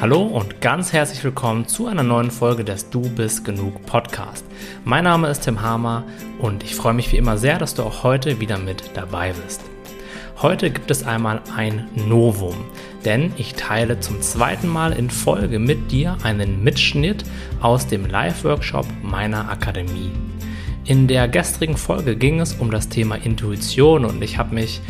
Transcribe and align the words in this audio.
Hallo 0.00 0.22
und 0.22 0.62
ganz 0.62 0.94
herzlich 0.94 1.22
willkommen 1.24 1.68
zu 1.68 1.86
einer 1.86 2.02
neuen 2.02 2.30
Folge 2.30 2.64
des 2.64 2.88
Du 2.88 3.02
bist 3.02 3.44
genug 3.44 3.84
Podcast. 3.84 4.46
Mein 4.82 5.04
Name 5.04 5.28
ist 5.28 5.42
Tim 5.42 5.60
Hamer 5.60 6.04
und 6.38 6.64
ich 6.64 6.74
freue 6.74 6.94
mich 6.94 7.12
wie 7.12 7.18
immer 7.18 7.36
sehr, 7.36 7.58
dass 7.58 7.74
du 7.74 7.82
auch 7.82 8.02
heute 8.02 8.40
wieder 8.40 8.56
mit 8.56 8.92
dabei 8.94 9.34
bist. 9.44 9.60
Heute 10.40 10.70
gibt 10.70 10.90
es 10.90 11.06
einmal 11.06 11.42
ein 11.54 11.86
Novum, 12.08 12.54
denn 13.04 13.34
ich 13.36 13.56
teile 13.56 14.00
zum 14.00 14.22
zweiten 14.22 14.68
Mal 14.68 14.94
in 14.94 15.10
Folge 15.10 15.58
mit 15.58 15.92
dir 15.92 16.16
einen 16.22 16.64
Mitschnitt 16.64 17.24
aus 17.60 17.86
dem 17.86 18.06
Live-Workshop 18.06 18.86
meiner 19.02 19.50
Akademie. 19.50 20.12
In 20.86 21.08
der 21.08 21.28
gestrigen 21.28 21.76
Folge 21.76 22.16
ging 22.16 22.40
es 22.40 22.54
um 22.54 22.70
das 22.70 22.88
Thema 22.88 23.16
Intuition 23.16 24.06
und 24.06 24.22
ich 24.22 24.38
habe 24.38 24.54
mich 24.54 24.80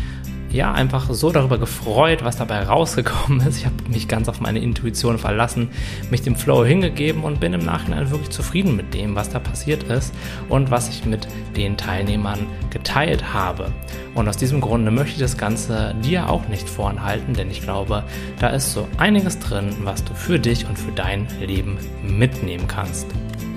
ja, 0.52 0.72
einfach 0.72 1.12
so 1.12 1.30
darüber 1.30 1.58
gefreut, 1.58 2.24
was 2.24 2.36
dabei 2.36 2.62
rausgekommen 2.64 3.46
ist. 3.46 3.58
Ich 3.58 3.66
habe 3.66 3.76
mich 3.88 4.08
ganz 4.08 4.28
auf 4.28 4.40
meine 4.40 4.58
Intuition 4.58 5.18
verlassen, 5.18 5.68
mich 6.10 6.22
dem 6.22 6.34
Flow 6.34 6.64
hingegeben 6.64 7.22
und 7.22 7.40
bin 7.40 7.52
im 7.52 7.64
Nachhinein 7.64 8.10
wirklich 8.10 8.30
zufrieden 8.30 8.76
mit 8.76 8.92
dem, 8.94 9.14
was 9.14 9.30
da 9.30 9.38
passiert 9.38 9.84
ist 9.84 10.12
und 10.48 10.70
was 10.70 10.88
ich 10.88 11.04
mit 11.04 11.28
den 11.56 11.76
Teilnehmern 11.76 12.46
geteilt 12.70 13.32
habe. 13.32 13.70
Und 14.14 14.28
aus 14.28 14.36
diesem 14.36 14.60
Grunde 14.60 14.90
möchte 14.90 15.12
ich 15.12 15.20
das 15.20 15.38
Ganze 15.38 15.94
dir 16.02 16.28
auch 16.28 16.48
nicht 16.48 16.68
vorenthalten, 16.68 17.34
denn 17.34 17.50
ich 17.50 17.62
glaube, 17.62 18.02
da 18.40 18.48
ist 18.48 18.72
so 18.72 18.88
einiges 18.98 19.38
drin, 19.38 19.76
was 19.84 20.04
du 20.04 20.14
für 20.14 20.38
dich 20.38 20.66
und 20.66 20.78
für 20.78 20.92
dein 20.92 21.28
Leben 21.40 21.78
mitnehmen 22.02 22.66
kannst. 22.66 23.06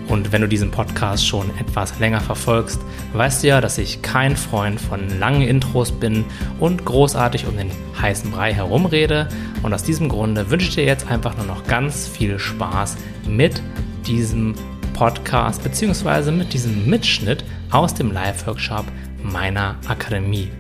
Und 0.08 0.32
wenn 0.32 0.42
du 0.42 0.48
diesen 0.48 0.70
Podcast 0.72 1.26
schon 1.26 1.50
etwas 1.58 1.98
länger 2.00 2.20
verfolgst, 2.20 2.82
weißt 3.14 3.44
du 3.44 3.48
ja, 3.48 3.62
dass 3.62 3.78
ich 3.78 4.02
kein 4.02 4.36
Freund 4.36 4.80
von 4.80 5.20
langen 5.20 5.42
Intros 5.42 5.92
bin 5.92 6.26
und 6.60 6.86
großartig 6.86 7.48
um 7.48 7.58
den 7.58 7.72
heißen 8.02 8.32
Brei 8.32 8.54
herumrede. 8.54 9.30
Und 9.62 9.74
aus 9.74 9.84
diesem 9.84 10.10
Grunde 10.10 10.50
wünsche 10.50 10.68
ich 10.68 10.76
dir 10.76 10.86
jetzt 10.86 11.10
einfach 11.10 11.38
nur 11.38 11.46
noch 11.46 11.64
ganz 11.66 12.08
viel 12.08 12.38
Spaß 12.38 12.98
mit 13.28 13.62
diesem 14.06 14.56
Podcast 14.94 15.64
bzw. 15.64 16.32
mit 16.32 16.54
diesem 16.54 16.86
Mitschnitt 16.88 17.44
aus 17.72 17.94
dem 17.94 18.12
Live-Workshop 18.12 18.86
meiner 19.24 19.78
Akademie. 19.88 20.52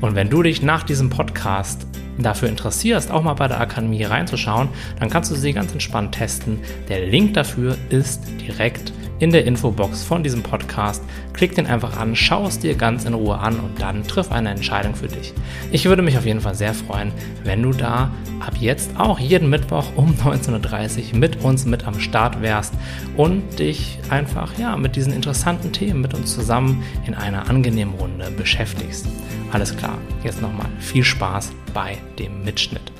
Und 0.00 0.14
wenn 0.14 0.28
du 0.28 0.42
dich 0.42 0.62
nach 0.62 0.82
diesem 0.82 1.08
Podcast 1.08 1.86
dafür 2.18 2.48
interessierst, 2.48 3.10
auch 3.10 3.22
mal 3.22 3.34
bei 3.34 3.48
der 3.48 3.60
Akademie 3.60 4.04
reinzuschauen, 4.04 4.68
dann 4.98 5.10
kannst 5.10 5.30
du 5.30 5.34
sie 5.34 5.52
ganz 5.52 5.72
entspannt 5.72 6.14
testen. 6.14 6.60
Der 6.88 7.06
Link 7.06 7.34
dafür 7.34 7.76
ist 7.90 8.22
direkt 8.40 8.92
in 9.18 9.30
der 9.30 9.44
Infobox 9.44 10.04
von 10.04 10.22
diesem 10.22 10.42
Podcast. 10.42 11.02
Klick 11.32 11.54
den 11.54 11.66
einfach 11.66 11.96
an, 11.96 12.14
schau 12.14 12.46
es 12.46 12.58
dir 12.58 12.74
ganz 12.74 13.04
in 13.04 13.14
Ruhe 13.14 13.38
an 13.38 13.58
und 13.58 13.80
dann 13.80 14.06
triff 14.06 14.30
eine 14.30 14.50
Entscheidung 14.50 14.94
für 14.94 15.08
dich. 15.08 15.34
Ich 15.72 15.86
würde 15.86 16.02
mich 16.02 16.16
auf 16.16 16.26
jeden 16.26 16.40
Fall 16.40 16.54
sehr 16.54 16.74
freuen, 16.74 17.12
wenn 17.44 17.62
du 17.62 17.72
da 17.72 18.12
ab 18.40 18.54
jetzt 18.58 18.90
auch 18.98 19.18
jeden 19.18 19.50
Mittwoch 19.50 19.86
um 19.96 20.14
19.30 20.24 21.12
Uhr 21.12 21.18
mit 21.18 21.44
uns 21.44 21.64
mit 21.64 21.86
am 21.86 21.98
Start 22.00 22.42
wärst 22.42 22.74
und 23.16 23.58
dich 23.58 23.98
einfach 24.10 24.56
ja 24.58 24.76
mit 24.76 24.96
diesen 24.96 25.12
interessanten 25.12 25.72
Themen 25.72 26.00
mit 26.00 26.14
uns 26.14 26.34
zusammen 26.34 26.82
in 27.06 27.14
einer 27.14 27.48
angenehmen 27.48 27.94
Runde 27.94 28.30
beschäftigst. 28.30 29.06
Alles 29.52 29.76
klar, 29.76 29.98
jetzt 30.22 30.42
nochmal 30.42 30.68
viel 30.78 31.04
Spaß 31.04 31.52
bei 31.72 31.98
dem 32.18 32.44
Mitschnitt. 32.44 32.92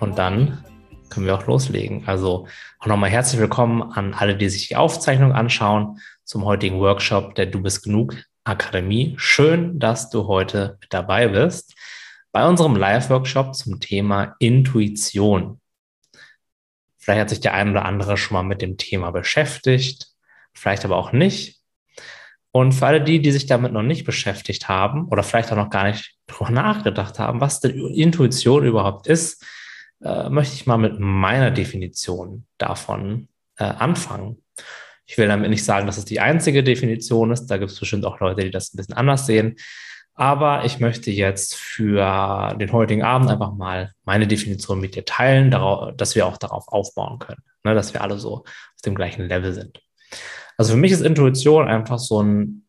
Und 0.00 0.18
dann 0.18 0.64
können 1.10 1.26
wir 1.26 1.34
auch 1.34 1.46
loslegen. 1.46 2.06
Also 2.06 2.46
auch 2.78 2.86
nochmal 2.86 3.10
herzlich 3.10 3.40
willkommen 3.40 3.82
an 3.82 4.14
alle, 4.14 4.36
die 4.36 4.48
sich 4.48 4.68
die 4.68 4.76
Aufzeichnung 4.76 5.32
anschauen 5.32 6.00
zum 6.24 6.44
heutigen 6.44 6.80
Workshop 6.80 7.34
der 7.34 7.46
Du 7.46 7.62
bist 7.62 7.84
genug 7.84 8.14
Akademie. 8.44 9.14
Schön, 9.16 9.78
dass 9.78 10.10
du 10.10 10.26
heute 10.26 10.78
mit 10.80 10.92
dabei 10.92 11.28
bist 11.28 11.74
bei 12.32 12.46
unserem 12.46 12.74
Live-Workshop 12.74 13.54
zum 13.54 13.78
Thema 13.78 14.34
Intuition. 14.40 15.60
Vielleicht 16.98 17.20
hat 17.20 17.30
sich 17.30 17.40
der 17.40 17.54
ein 17.54 17.70
oder 17.70 17.84
andere 17.84 18.16
schon 18.16 18.34
mal 18.34 18.42
mit 18.42 18.60
dem 18.60 18.76
Thema 18.76 19.12
beschäftigt, 19.12 20.08
vielleicht 20.52 20.84
aber 20.84 20.96
auch 20.96 21.12
nicht. 21.12 21.60
Und 22.50 22.72
für 22.72 22.86
alle 22.86 23.02
die, 23.02 23.20
die 23.20 23.30
sich 23.30 23.46
damit 23.46 23.72
noch 23.72 23.82
nicht 23.82 24.04
beschäftigt 24.04 24.68
haben 24.68 25.06
oder 25.08 25.22
vielleicht 25.22 25.52
auch 25.52 25.56
noch 25.56 25.70
gar 25.70 25.84
nicht 25.84 26.13
drüber 26.34 26.50
nachgedacht 26.50 27.18
haben, 27.18 27.40
was 27.40 27.60
denn 27.60 27.78
Intuition 27.94 28.64
überhaupt 28.64 29.06
ist, 29.06 29.44
äh, 30.02 30.28
möchte 30.28 30.54
ich 30.54 30.66
mal 30.66 30.78
mit 30.78 30.98
meiner 30.98 31.50
Definition 31.50 32.46
davon 32.58 33.28
äh, 33.56 33.64
anfangen. 33.64 34.42
Ich 35.06 35.18
will 35.18 35.28
damit 35.28 35.50
nicht 35.50 35.64
sagen, 35.64 35.86
dass 35.86 35.98
es 35.98 36.04
die 36.04 36.20
einzige 36.20 36.64
Definition 36.64 37.30
ist. 37.30 37.46
Da 37.46 37.58
gibt 37.58 37.70
es 37.70 37.78
bestimmt 37.78 38.04
auch 38.04 38.20
Leute, 38.20 38.42
die 38.42 38.50
das 38.50 38.72
ein 38.72 38.76
bisschen 38.78 38.94
anders 38.94 39.26
sehen. 39.26 39.56
Aber 40.14 40.64
ich 40.64 40.78
möchte 40.78 41.10
jetzt 41.10 41.56
für 41.56 42.54
den 42.58 42.72
heutigen 42.72 43.02
Abend 43.02 43.30
einfach 43.30 43.52
mal 43.52 43.92
meine 44.04 44.28
Definition 44.28 44.80
mit 44.80 44.94
dir 44.94 45.04
teilen, 45.04 45.50
dass 45.96 46.14
wir 46.14 46.26
auch 46.26 46.36
darauf 46.36 46.68
aufbauen 46.68 47.18
können, 47.18 47.42
ne, 47.64 47.74
dass 47.74 47.92
wir 47.92 48.00
alle 48.00 48.18
so 48.18 48.44
auf 48.44 48.82
dem 48.84 48.94
gleichen 48.94 49.26
Level 49.26 49.52
sind. 49.52 49.80
Also 50.56 50.74
für 50.74 50.78
mich 50.78 50.92
ist 50.92 51.00
Intuition 51.00 51.66
einfach 51.66 51.98
so 51.98 52.22
ein 52.22 52.63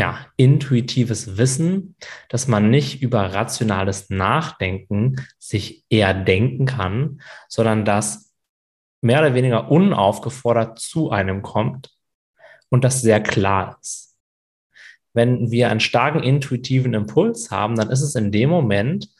ja, 0.00 0.26
intuitives 0.38 1.36
Wissen, 1.36 1.94
dass 2.30 2.48
man 2.48 2.70
nicht 2.70 3.02
über 3.02 3.34
rationales 3.34 4.08
Nachdenken 4.08 5.16
sich 5.38 5.84
eher 5.90 6.14
denken 6.14 6.64
kann, 6.64 7.20
sondern 7.50 7.84
dass 7.84 8.32
mehr 9.02 9.18
oder 9.18 9.34
weniger 9.34 9.70
unaufgefordert 9.70 10.78
zu 10.78 11.10
einem 11.10 11.42
kommt 11.42 11.90
und 12.70 12.82
das 12.82 13.02
sehr 13.02 13.22
klar 13.22 13.76
ist. 13.82 14.16
Wenn 15.12 15.50
wir 15.50 15.68
einen 15.68 15.80
starken 15.80 16.22
intuitiven 16.22 16.94
Impuls 16.94 17.50
haben, 17.50 17.76
dann 17.76 17.90
ist 17.90 18.00
es 18.00 18.14
in 18.14 18.32
dem 18.32 18.48
Moment, 18.48 19.10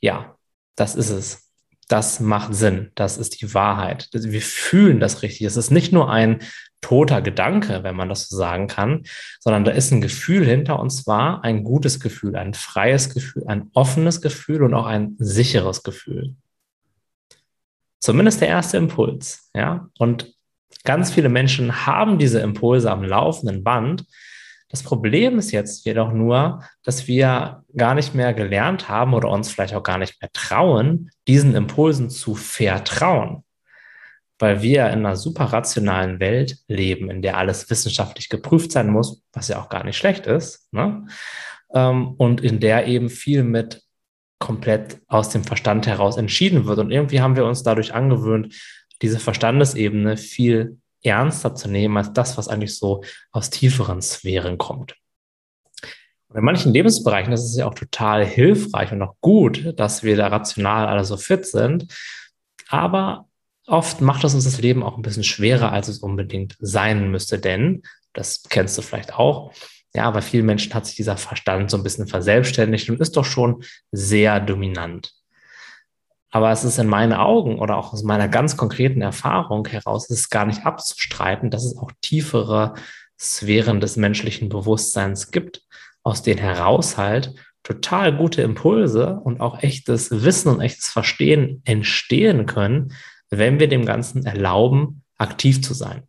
ja, 0.00 0.36
das 0.74 0.96
ist 0.96 1.10
es. 1.10 1.52
Das 1.86 2.18
macht 2.18 2.52
Sinn. 2.56 2.90
Das 2.96 3.16
ist 3.16 3.40
die 3.40 3.54
Wahrheit. 3.54 4.08
Wir 4.12 4.42
fühlen 4.42 4.98
das 4.98 5.22
richtig. 5.22 5.46
Es 5.46 5.56
ist 5.56 5.70
nicht 5.70 5.92
nur 5.92 6.10
ein 6.10 6.40
toter 6.80 7.22
Gedanke, 7.22 7.82
wenn 7.82 7.96
man 7.96 8.08
das 8.08 8.28
so 8.28 8.36
sagen 8.36 8.66
kann, 8.66 9.04
sondern 9.38 9.64
da 9.64 9.72
ist 9.72 9.90
ein 9.90 10.00
Gefühl 10.00 10.44
hinter 10.44 10.78
und 10.80 10.90
zwar 10.90 11.44
ein 11.44 11.64
gutes 11.64 12.00
Gefühl, 12.00 12.36
ein 12.36 12.54
freies 12.54 13.12
Gefühl, 13.12 13.44
ein 13.46 13.70
offenes 13.74 14.20
Gefühl 14.20 14.62
und 14.62 14.74
auch 14.74 14.86
ein 14.86 15.16
sicheres 15.18 15.82
Gefühl. 15.82 16.34
Zumindest 17.98 18.40
der 18.40 18.48
erste 18.48 18.78
Impuls, 18.78 19.50
ja. 19.54 19.88
Und 19.98 20.34
ganz 20.84 21.12
viele 21.12 21.28
Menschen 21.28 21.86
haben 21.86 22.18
diese 22.18 22.40
Impulse 22.40 22.90
am 22.90 23.04
laufenden 23.04 23.62
Band. 23.62 24.06
Das 24.70 24.82
Problem 24.82 25.38
ist 25.38 25.50
jetzt 25.50 25.84
jedoch 25.84 26.12
nur, 26.12 26.62
dass 26.82 27.08
wir 27.08 27.64
gar 27.76 27.94
nicht 27.94 28.14
mehr 28.14 28.32
gelernt 28.32 28.88
haben 28.88 29.12
oder 29.12 29.28
uns 29.28 29.50
vielleicht 29.50 29.74
auch 29.74 29.82
gar 29.82 29.98
nicht 29.98 30.20
mehr 30.22 30.30
trauen, 30.32 31.10
diesen 31.26 31.54
Impulsen 31.54 32.08
zu 32.08 32.34
vertrauen 32.34 33.44
weil 34.40 34.62
wir 34.62 34.86
in 34.86 35.00
einer 35.00 35.16
super 35.16 35.44
rationalen 35.44 36.18
Welt 36.18 36.58
leben, 36.66 37.10
in 37.10 37.22
der 37.22 37.36
alles 37.36 37.68
wissenschaftlich 37.70 38.28
geprüft 38.30 38.72
sein 38.72 38.90
muss, 38.90 39.22
was 39.32 39.48
ja 39.48 39.60
auch 39.60 39.68
gar 39.68 39.84
nicht 39.84 39.98
schlecht 39.98 40.26
ist, 40.26 40.66
ne? 40.72 41.06
Ähm, 41.72 42.14
und 42.16 42.40
in 42.40 42.58
der 42.58 42.86
eben 42.86 43.10
viel 43.10 43.44
mit 43.44 43.82
komplett 44.38 45.00
aus 45.06 45.28
dem 45.28 45.44
Verstand 45.44 45.86
heraus 45.86 46.16
entschieden 46.16 46.64
wird. 46.64 46.78
Und 46.78 46.90
irgendwie 46.90 47.20
haben 47.20 47.36
wir 47.36 47.44
uns 47.44 47.62
dadurch 47.62 47.94
angewöhnt, 47.94 48.54
diese 49.02 49.20
Verstandesebene 49.20 50.16
viel 50.16 50.78
ernster 51.02 51.54
zu 51.54 51.68
nehmen 51.68 51.96
als 51.98 52.12
das, 52.12 52.38
was 52.38 52.48
eigentlich 52.48 52.76
so 52.76 53.04
aus 53.32 53.50
tieferen 53.50 54.00
Sphären 54.00 54.58
kommt. 54.58 54.96
In 56.34 56.44
manchen 56.44 56.72
Lebensbereichen 56.72 57.32
ist 57.32 57.44
es 57.44 57.56
ja 57.56 57.66
auch 57.66 57.74
total 57.74 58.24
hilfreich 58.24 58.92
und 58.92 59.02
auch 59.02 59.16
gut, 59.20 59.78
dass 59.78 60.02
wir 60.02 60.16
da 60.16 60.28
rational 60.28 60.86
alle 60.86 61.04
so 61.04 61.16
fit 61.16 61.44
sind. 61.44 61.92
Aber 62.68 63.29
oft 63.70 64.00
macht 64.00 64.24
es 64.24 64.34
uns 64.34 64.44
das 64.44 64.60
Leben 64.60 64.82
auch 64.82 64.96
ein 64.96 65.02
bisschen 65.02 65.24
schwerer, 65.24 65.72
als 65.72 65.88
es 65.88 65.98
unbedingt 65.98 66.56
sein 66.60 67.10
müsste, 67.10 67.38
denn, 67.38 67.82
das 68.12 68.42
kennst 68.48 68.76
du 68.76 68.82
vielleicht 68.82 69.14
auch, 69.14 69.52
ja, 69.94 70.10
bei 70.10 70.22
vielen 70.22 70.46
Menschen 70.46 70.72
hat 70.74 70.86
sich 70.86 70.96
dieser 70.96 71.16
Verstand 71.16 71.70
so 71.70 71.76
ein 71.76 71.82
bisschen 71.82 72.06
verselbstständigt 72.06 72.88
und 72.90 73.00
ist 73.00 73.16
doch 73.16 73.24
schon 73.24 73.64
sehr 73.90 74.40
dominant. 74.40 75.12
Aber 76.30 76.52
es 76.52 76.62
ist 76.62 76.78
in 76.78 76.86
meinen 76.86 77.12
Augen 77.12 77.58
oder 77.58 77.76
auch 77.76 77.92
aus 77.92 78.04
meiner 78.04 78.28
ganz 78.28 78.56
konkreten 78.56 79.02
Erfahrung 79.02 79.66
heraus, 79.66 80.08
ist 80.08 80.18
es 80.18 80.30
gar 80.30 80.46
nicht 80.46 80.64
abzustreiten, 80.64 81.50
dass 81.50 81.64
es 81.64 81.76
auch 81.76 81.90
tiefere 82.00 82.74
Sphären 83.18 83.80
des 83.80 83.96
menschlichen 83.96 84.48
Bewusstseins 84.48 85.32
gibt, 85.32 85.62
aus 86.04 86.22
denen 86.22 86.38
heraus 86.38 86.96
halt 86.96 87.34
total 87.64 88.16
gute 88.16 88.42
Impulse 88.42 89.20
und 89.24 89.40
auch 89.40 89.62
echtes 89.62 90.10
Wissen 90.22 90.48
und 90.48 90.60
echtes 90.60 90.88
Verstehen 90.88 91.62
entstehen 91.64 92.46
können, 92.46 92.94
wenn 93.30 93.60
wir 93.60 93.68
dem 93.68 93.84
Ganzen 93.84 94.26
erlauben, 94.26 95.02
aktiv 95.16 95.62
zu 95.62 95.74
sein. 95.74 96.02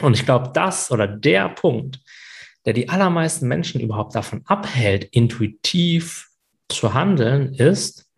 Und 0.00 0.14
ich 0.14 0.24
glaube, 0.24 0.50
das 0.52 0.90
oder 0.90 1.06
der 1.06 1.48
Punkt, 1.50 2.00
der 2.66 2.72
die 2.72 2.88
allermeisten 2.88 3.46
Menschen 3.46 3.80
überhaupt 3.80 4.14
davon 4.14 4.42
abhält, 4.46 5.04
intuitiv 5.04 6.28
zu 6.68 6.94
handeln, 6.94 7.54
ist, 7.54 8.10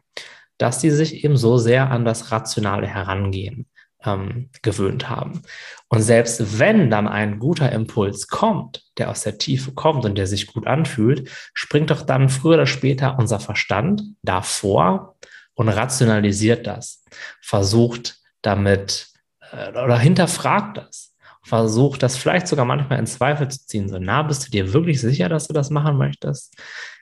dass 0.59 0.81
sie 0.81 0.91
sich 0.91 1.25
eben 1.25 1.37
so 1.37 1.59
sehr 1.59 1.91
an 1.91 2.05
das 2.05 2.33
rationale 2.33 2.87
Herangehen 2.87 3.67
ähm, 4.05 4.49
gewöhnt 4.63 5.11
haben. 5.11 5.43
Und 5.89 6.01
selbst 6.01 6.59
wenn 6.59 6.91
dann 6.91 7.09
ein 7.09 7.39
guter 7.39 7.71
Impuls 7.73 8.29
kommt, 8.29 8.85
der 8.97 9.11
aus 9.11 9.23
der 9.23 9.37
Tiefe 9.37 9.73
kommt 9.73 10.05
und 10.05 10.17
der 10.17 10.27
sich 10.27 10.47
gut 10.47 10.67
anfühlt, 10.67 11.29
springt 11.53 11.91
doch 11.91 12.03
dann 12.03 12.29
früher 12.29 12.55
oder 12.55 12.67
später 12.67 13.19
unser 13.19 13.41
Verstand 13.41 14.03
davor 14.23 15.17
und 15.57 15.69
rationalisiert 15.69 16.67
das, 16.67 17.03
versucht 17.41 18.21
damit 18.43 19.09
äh, 19.51 19.71
oder 19.71 19.99
hinterfragt 19.99 20.77
das, 20.77 21.15
versucht 21.43 22.03
das 22.03 22.17
vielleicht 22.17 22.47
sogar 22.47 22.65
manchmal 22.65 22.99
in 22.99 23.07
Zweifel 23.07 23.49
zu 23.49 23.67
ziehen. 23.67 23.89
So, 23.89 23.99
na, 23.99 24.23
bist 24.23 24.47
du 24.47 24.51
dir 24.51 24.73
wirklich 24.73 25.01
sicher, 25.01 25.29
dass 25.29 25.49
du 25.49 25.53
das 25.53 25.71
machen 25.71 25.97
möchtest? 25.97 26.55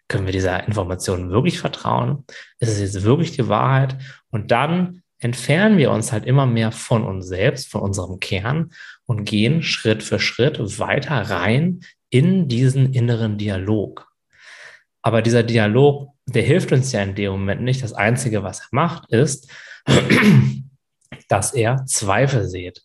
Können 0.09 0.27
wir 0.27 0.33
dieser 0.33 0.67
Information 0.67 1.31
wirklich 1.31 1.59
vertrauen? 1.59 2.25
Ist 2.59 2.71
es 2.71 2.81
jetzt 2.81 3.03
wirklich 3.03 3.33
die 3.33 3.49
Wahrheit? 3.49 3.97
Und 4.31 4.51
dann 4.51 5.03
entfernen 5.19 5.79
wir 5.79 5.91
uns 5.91 6.13
halt 6.13 6.27
immer 6.27 6.47
mehr 6.47 6.73
von 6.73 7.05
uns 7.05 7.27
selbst, 7.27 7.71
von 7.71 7.81
unserem 7.81 8.21
Kern 8.21 8.73
und 9.07 9.25
gehen 9.25 9.63
Schritt 9.63 10.03
für 10.03 10.21
Schritt 10.21 10.59
weiter 10.79 11.31
rein 11.31 11.81
in 12.11 12.49
diesen 12.49 12.93
inneren 12.93 13.39
Dialog. 13.39 14.07
Aber 15.05 15.21
dieser 15.21 15.43
Dialog, 15.43 16.09
der 16.25 16.43
hilft 16.43 16.73
uns 16.73 16.91
ja 16.93 17.03
in 17.03 17.15
dem 17.15 17.33
Moment 17.33 17.61
nicht. 17.61 17.83
Das 17.83 17.93
Einzige, 17.93 18.43
was 18.43 18.61
er 18.61 18.69
macht, 18.71 19.13
ist, 19.13 19.51
dass 21.29 21.53
er 21.53 21.85
Zweifel 21.85 22.49
sieht. 22.49 22.83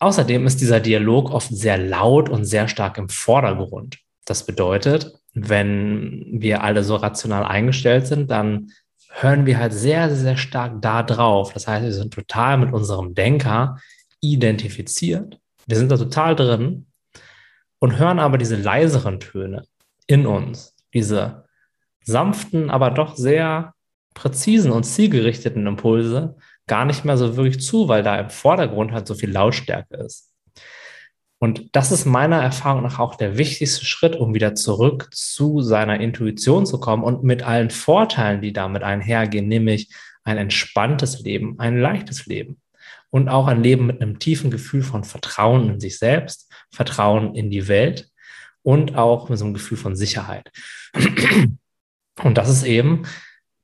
Außerdem 0.00 0.46
ist 0.46 0.60
dieser 0.60 0.80
Dialog 0.80 1.30
oft 1.30 1.48
sehr 1.48 1.78
laut 1.78 2.28
und 2.28 2.44
sehr 2.44 2.68
stark 2.68 2.98
im 2.98 3.08
Vordergrund. 3.08 4.00
Das 4.26 4.44
bedeutet, 4.44 5.14
wenn 5.32 6.26
wir 6.30 6.62
alle 6.62 6.84
so 6.84 6.96
rational 6.96 7.44
eingestellt 7.44 8.06
sind, 8.06 8.30
dann 8.30 8.70
hören 9.08 9.46
wir 9.46 9.58
halt 9.58 9.72
sehr, 9.72 10.14
sehr 10.14 10.36
stark 10.36 10.82
da 10.82 11.02
drauf. 11.02 11.54
Das 11.54 11.66
heißt, 11.66 11.84
wir 11.84 11.94
sind 11.94 12.12
total 12.12 12.58
mit 12.58 12.74
unserem 12.74 13.14
Denker 13.14 13.78
identifiziert. 14.20 15.40
Wir 15.66 15.78
sind 15.78 15.90
da 15.90 15.96
total 15.96 16.36
drin 16.36 16.86
und 17.78 17.98
hören 17.98 18.18
aber 18.18 18.36
diese 18.36 18.56
leiseren 18.56 19.20
Töne 19.20 19.64
in 20.08 20.26
uns, 20.26 20.74
diese 20.92 21.44
sanften, 22.02 22.70
aber 22.70 22.90
doch 22.90 23.16
sehr 23.16 23.74
präzisen 24.14 24.72
und 24.72 24.82
zielgerichteten 24.82 25.66
Impulse 25.68 26.36
gar 26.66 26.84
nicht 26.84 27.04
mehr 27.04 27.16
so 27.16 27.36
wirklich 27.36 27.60
zu, 27.60 27.88
weil 27.88 28.02
da 28.02 28.18
im 28.18 28.30
Vordergrund 28.30 28.92
halt 28.92 29.06
so 29.06 29.14
viel 29.14 29.30
Lautstärke 29.30 29.96
ist. 29.98 30.34
Und 31.40 31.76
das 31.76 31.92
ist 31.92 32.04
meiner 32.04 32.42
Erfahrung 32.42 32.82
nach 32.82 32.98
auch 32.98 33.14
der 33.14 33.38
wichtigste 33.38 33.84
Schritt, 33.84 34.16
um 34.16 34.34
wieder 34.34 34.56
zurück 34.56 35.08
zu 35.12 35.60
seiner 35.62 36.00
Intuition 36.00 36.66
zu 36.66 36.80
kommen 36.80 37.04
und 37.04 37.22
mit 37.22 37.44
allen 37.44 37.70
Vorteilen, 37.70 38.42
die 38.42 38.52
damit 38.52 38.82
einhergehen, 38.82 39.46
nämlich 39.46 39.92
ein 40.24 40.36
entspanntes 40.36 41.20
Leben, 41.20 41.58
ein 41.60 41.78
leichtes 41.78 42.26
Leben 42.26 42.60
und 43.10 43.28
auch 43.28 43.46
ein 43.46 43.62
Leben 43.62 43.86
mit 43.86 44.02
einem 44.02 44.18
tiefen 44.18 44.50
Gefühl 44.50 44.82
von 44.82 45.04
Vertrauen 45.04 45.70
in 45.70 45.80
sich 45.80 45.98
selbst, 45.98 46.52
Vertrauen 46.72 47.34
in 47.36 47.50
die 47.50 47.68
Welt 47.68 48.10
und 48.68 48.96
auch 48.96 49.30
mit 49.30 49.38
so 49.38 49.46
einem 49.46 49.54
Gefühl 49.54 49.78
von 49.78 49.96
Sicherheit. 49.96 50.52
Und 52.22 52.36
das 52.36 52.50
ist 52.50 52.64
eben 52.64 53.04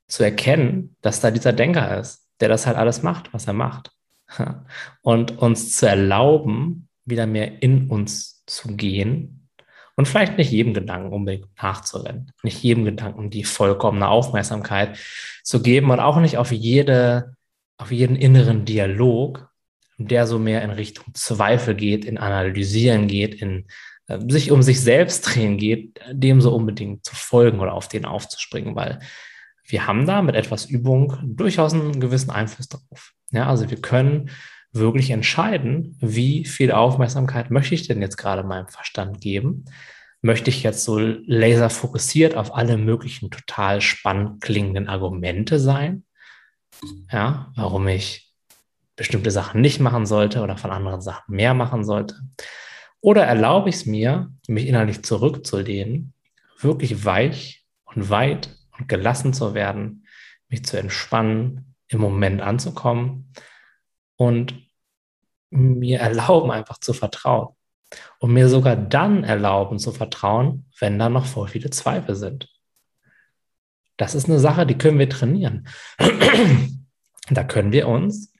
zu 0.08 0.24
erkennen, 0.24 0.96
dass 1.02 1.20
da 1.20 1.30
dieser 1.30 1.52
Denker 1.52 1.98
ist, 1.98 2.26
der 2.40 2.48
das 2.48 2.66
halt 2.66 2.78
alles 2.78 3.02
macht, 3.02 3.30
was 3.34 3.46
er 3.46 3.52
macht. 3.52 3.90
Und 5.02 5.36
uns 5.36 5.76
zu 5.76 5.86
erlauben, 5.86 6.88
wieder 7.04 7.26
mehr 7.26 7.60
in 7.62 7.90
uns 7.90 8.42
zu 8.46 8.76
gehen 8.76 9.50
und 9.94 10.08
vielleicht 10.08 10.38
nicht 10.38 10.50
jedem 10.50 10.72
Gedanken 10.72 11.12
unbedingt 11.12 11.48
nachzurennen, 11.62 12.32
nicht 12.42 12.62
jedem 12.62 12.86
Gedanken 12.86 13.28
die 13.28 13.44
vollkommene 13.44 14.08
Aufmerksamkeit 14.08 14.96
zu 15.42 15.60
geben 15.60 15.90
und 15.90 16.00
auch 16.00 16.18
nicht 16.18 16.38
auf 16.38 16.50
jede, 16.50 17.36
auf 17.76 17.92
jeden 17.92 18.16
inneren 18.16 18.64
Dialog, 18.64 19.50
der 19.98 20.26
so 20.26 20.38
mehr 20.38 20.62
in 20.62 20.70
Richtung 20.70 21.12
Zweifel 21.12 21.74
geht, 21.74 22.06
in 22.06 22.16
Analysieren 22.16 23.06
geht, 23.06 23.34
in 23.34 23.66
sich 24.28 24.50
um 24.50 24.62
sich 24.62 24.80
selbst 24.80 25.22
drehen 25.22 25.56
geht, 25.56 26.00
dem 26.10 26.40
so 26.40 26.54
unbedingt 26.54 27.04
zu 27.04 27.14
folgen 27.14 27.60
oder 27.60 27.72
auf 27.72 27.88
den 27.88 28.04
aufzuspringen, 28.04 28.76
weil 28.76 28.98
wir 29.66 29.86
haben 29.86 30.06
da 30.06 30.20
mit 30.22 30.34
etwas 30.34 30.66
Übung 30.66 31.16
durchaus 31.24 31.72
einen 31.72 32.00
gewissen 32.00 32.30
Einfluss 32.30 32.68
drauf. 32.68 33.12
Ja, 33.30 33.48
also 33.48 33.70
wir 33.70 33.80
können 33.80 34.30
wirklich 34.72 35.10
entscheiden, 35.10 35.96
wie 36.00 36.44
viel 36.44 36.72
Aufmerksamkeit 36.72 37.50
möchte 37.50 37.74
ich 37.74 37.86
denn 37.86 38.02
jetzt 38.02 38.16
gerade 38.16 38.42
meinem 38.42 38.68
Verstand 38.68 39.20
geben? 39.20 39.64
Möchte 40.20 40.50
ich 40.50 40.62
jetzt 40.62 40.84
so 40.84 40.98
laser 40.98 41.70
fokussiert 41.70 42.36
auf 42.36 42.54
alle 42.54 42.76
möglichen 42.76 43.30
total 43.30 43.80
spannend 43.80 44.42
klingenden 44.42 44.88
Argumente 44.88 45.58
sein? 45.58 46.04
Ja, 47.10 47.52
warum 47.54 47.86
ich 47.88 48.32
bestimmte 48.96 49.30
Sachen 49.30 49.60
nicht 49.60 49.80
machen 49.80 50.06
sollte 50.06 50.42
oder 50.42 50.56
von 50.56 50.70
anderen 50.70 51.00
Sachen 51.00 51.34
mehr 51.34 51.54
machen 51.54 51.84
sollte? 51.84 52.16
Oder 53.04 53.24
erlaube 53.26 53.68
ich 53.68 53.74
es 53.74 53.84
mir, 53.84 54.32
mich 54.48 54.66
innerlich 54.66 55.04
zurückzulehnen, 55.04 56.14
wirklich 56.58 57.04
weich 57.04 57.66
und 57.84 58.08
weit 58.08 58.48
und 58.78 58.88
gelassen 58.88 59.34
zu 59.34 59.52
werden, 59.52 60.06
mich 60.48 60.64
zu 60.64 60.78
entspannen, 60.78 61.74
im 61.88 62.00
Moment 62.00 62.40
anzukommen 62.40 63.30
und 64.16 64.54
mir 65.50 66.00
erlauben, 66.00 66.50
einfach 66.50 66.78
zu 66.78 66.94
vertrauen. 66.94 67.54
Und 68.20 68.32
mir 68.32 68.48
sogar 68.48 68.74
dann 68.74 69.22
erlauben 69.22 69.78
zu 69.78 69.92
vertrauen, 69.92 70.64
wenn 70.78 70.98
da 70.98 71.10
noch 71.10 71.26
voll 71.26 71.48
viele 71.48 71.68
Zweifel 71.68 72.14
sind. 72.14 72.48
Das 73.98 74.14
ist 74.14 74.30
eine 74.30 74.38
Sache, 74.38 74.64
die 74.64 74.78
können 74.78 74.98
wir 74.98 75.10
trainieren. 75.10 75.68
da 77.28 77.44
können 77.44 77.70
wir 77.70 77.86
uns 77.86 78.32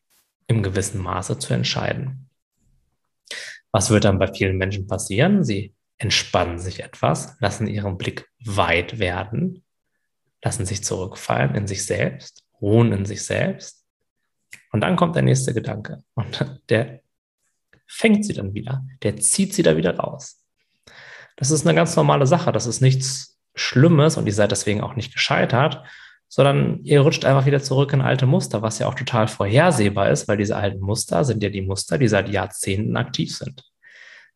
im 0.47 0.63
gewissen 0.63 1.03
Maße 1.03 1.39
zu 1.39 1.53
entscheiden. 1.53 2.24
Was 3.75 3.91
wird 3.91 4.05
dann 4.05 4.21
bei 4.21 4.33
vielen 4.33 4.57
Menschen 4.57 4.87
passieren? 4.87 5.43
Sie 5.43 5.75
entspannen 5.99 6.61
sich 6.61 6.85
etwas, 6.85 7.35
lassen 7.41 7.67
ihren 7.67 7.99
Blick 7.99 8.31
weit 8.45 9.01
werden, 9.01 9.65
lassen 10.45 10.65
sich 10.65 10.85
zurückfallen 10.85 11.57
in 11.57 11.67
sich 11.67 11.85
selbst, 11.85 12.45
ruhen 12.61 12.93
in 12.93 13.05
sich 13.05 13.25
selbst. 13.25 13.85
Und 14.71 14.83
dann 14.83 14.95
kommt 14.95 15.17
der 15.17 15.25
nächste 15.25 15.53
Gedanke 15.53 16.05
und 16.15 16.47
der 16.69 17.01
fängt 17.89 18.25
sie 18.25 18.35
dann 18.35 18.55
wieder, 18.55 18.87
der 19.03 19.17
zieht 19.17 19.55
sie 19.55 19.65
da 19.65 19.77
wieder 19.77 19.97
raus. 19.97 20.41
Das 21.35 21.51
ist 21.51 21.67
eine 21.67 21.75
ganz 21.75 21.97
normale 21.97 22.29
Sache, 22.29 22.53
das 22.53 22.67
ist 22.67 22.81
nichts 22.81 23.41
Schlimmes 23.57 24.17
und 24.17 24.29
ihr 24.29 24.35
seid 24.35 24.53
deswegen 24.53 24.83
auch 24.83 24.95
nicht 24.95 25.13
gescheitert, 25.13 25.85
sondern 26.29 26.81
ihr 26.83 27.01
rutscht 27.01 27.25
einfach 27.25 27.47
wieder 27.47 27.63
zurück 27.63 27.93
in 27.93 28.01
alte 28.01 28.27
Muster, 28.27 28.63
was 28.63 28.79
ja 28.79 28.87
auch 28.89 28.95
total 28.95 29.29
vorhersehbar 29.29 30.11
ist, 30.11 30.27
weil 30.27 30.37
diese 30.37 30.57
alten 30.57 30.81
Muster 30.81 31.25
sind 31.25 31.43
ja 31.43 31.49
die 31.49 31.63
Muster, 31.63 31.99
die 31.99 32.09
seit 32.09 32.29
Jahrzehnten 32.29 32.97
aktiv 32.97 33.35
sind. 33.35 33.63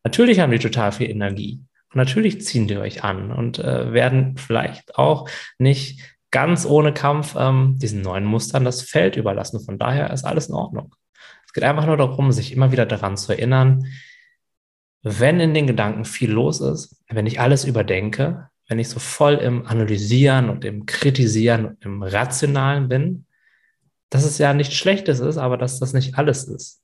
Natürlich 0.03 0.39
haben 0.39 0.51
die 0.51 0.59
total 0.59 0.91
viel 0.91 1.09
Energie 1.09 1.61
und 1.91 1.97
natürlich 1.97 2.41
ziehen 2.41 2.67
die 2.67 2.77
euch 2.77 3.03
an 3.03 3.31
und 3.31 3.59
äh, 3.59 3.91
werden 3.91 4.37
vielleicht 4.37 4.95
auch 4.97 5.29
nicht 5.57 5.99
ganz 6.31 6.65
ohne 6.65 6.93
Kampf 6.93 7.35
ähm, 7.37 7.77
diesen 7.79 8.01
neuen 8.01 8.25
Mustern 8.25 8.63
das 8.63 8.81
Feld 8.81 9.15
überlassen. 9.15 9.59
Von 9.59 9.79
daher 9.79 10.11
ist 10.11 10.25
alles 10.25 10.47
in 10.47 10.55
Ordnung. 10.55 10.95
Es 11.45 11.53
geht 11.53 11.63
einfach 11.63 11.87
nur 11.87 11.97
darum, 11.97 12.31
sich 12.31 12.51
immer 12.51 12.71
wieder 12.71 12.85
daran 12.85 13.17
zu 13.17 13.31
erinnern, 13.31 13.87
wenn 15.01 15.39
in 15.39 15.53
den 15.53 15.65
Gedanken 15.65 16.05
viel 16.05 16.31
los 16.31 16.61
ist, 16.61 17.01
wenn 17.07 17.25
ich 17.25 17.39
alles 17.39 17.65
überdenke, 17.65 18.49
wenn 18.69 18.79
ich 18.79 18.87
so 18.87 18.99
voll 18.99 19.33
im 19.35 19.65
Analysieren 19.65 20.49
und 20.49 20.63
im 20.63 20.85
Kritisieren 20.85 21.65
und 21.65 21.83
im 21.83 22.03
Rationalen 22.03 22.87
bin, 22.87 23.25
dass 24.09 24.23
es 24.23 24.37
ja 24.37 24.53
nichts 24.53 24.75
Schlechtes 24.75 25.19
ist, 25.19 25.37
aber 25.37 25.57
dass 25.57 25.79
das 25.79 25.93
nicht 25.93 26.17
alles 26.17 26.45
ist. 26.45 26.81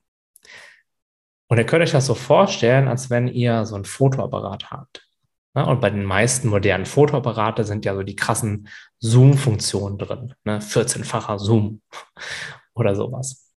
Und 1.48 1.58
ihr 1.58 1.64
könnt 1.64 1.84
euch 1.84 1.92
das 1.92 2.06
so 2.06 2.14
vorstellen, 2.14 2.88
als 2.88 3.08
wenn 3.08 3.28
ihr 3.28 3.64
so 3.66 3.76
einen 3.76 3.84
Fotoapparat 3.84 4.70
habt. 4.70 5.06
Und 5.54 5.80
bei 5.80 5.88
den 5.88 6.04
meisten 6.04 6.48
modernen 6.48 6.86
Fotoapparate 6.86 7.64
sind 7.64 7.84
ja 7.84 7.94
so 7.94 8.02
die 8.02 8.16
krassen 8.16 8.68
Zoom-Funktionen 8.98 9.96
drin. 9.96 10.34
Ne? 10.44 10.58
14-facher 10.58 11.38
Zoom 11.38 11.80
oder 12.74 12.96
sowas. 12.96 13.54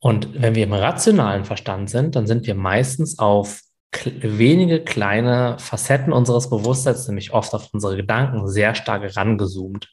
Und 0.00 0.40
wenn 0.40 0.54
wir 0.54 0.64
im 0.64 0.74
rationalen 0.74 1.44
Verstand 1.44 1.90
sind, 1.90 2.14
dann 2.14 2.26
sind 2.26 2.46
wir 2.46 2.54
meistens 2.54 3.18
auf 3.18 3.62
wenige 3.92 4.84
kleine 4.84 5.56
Facetten 5.58 6.12
unseres 6.12 6.50
Bewusstseins, 6.50 7.08
nämlich 7.08 7.32
oft 7.32 7.54
auf 7.54 7.68
unsere 7.72 7.96
Gedanken, 7.96 8.46
sehr 8.48 8.74
stark 8.74 9.16
rangezoomt. 9.16 9.88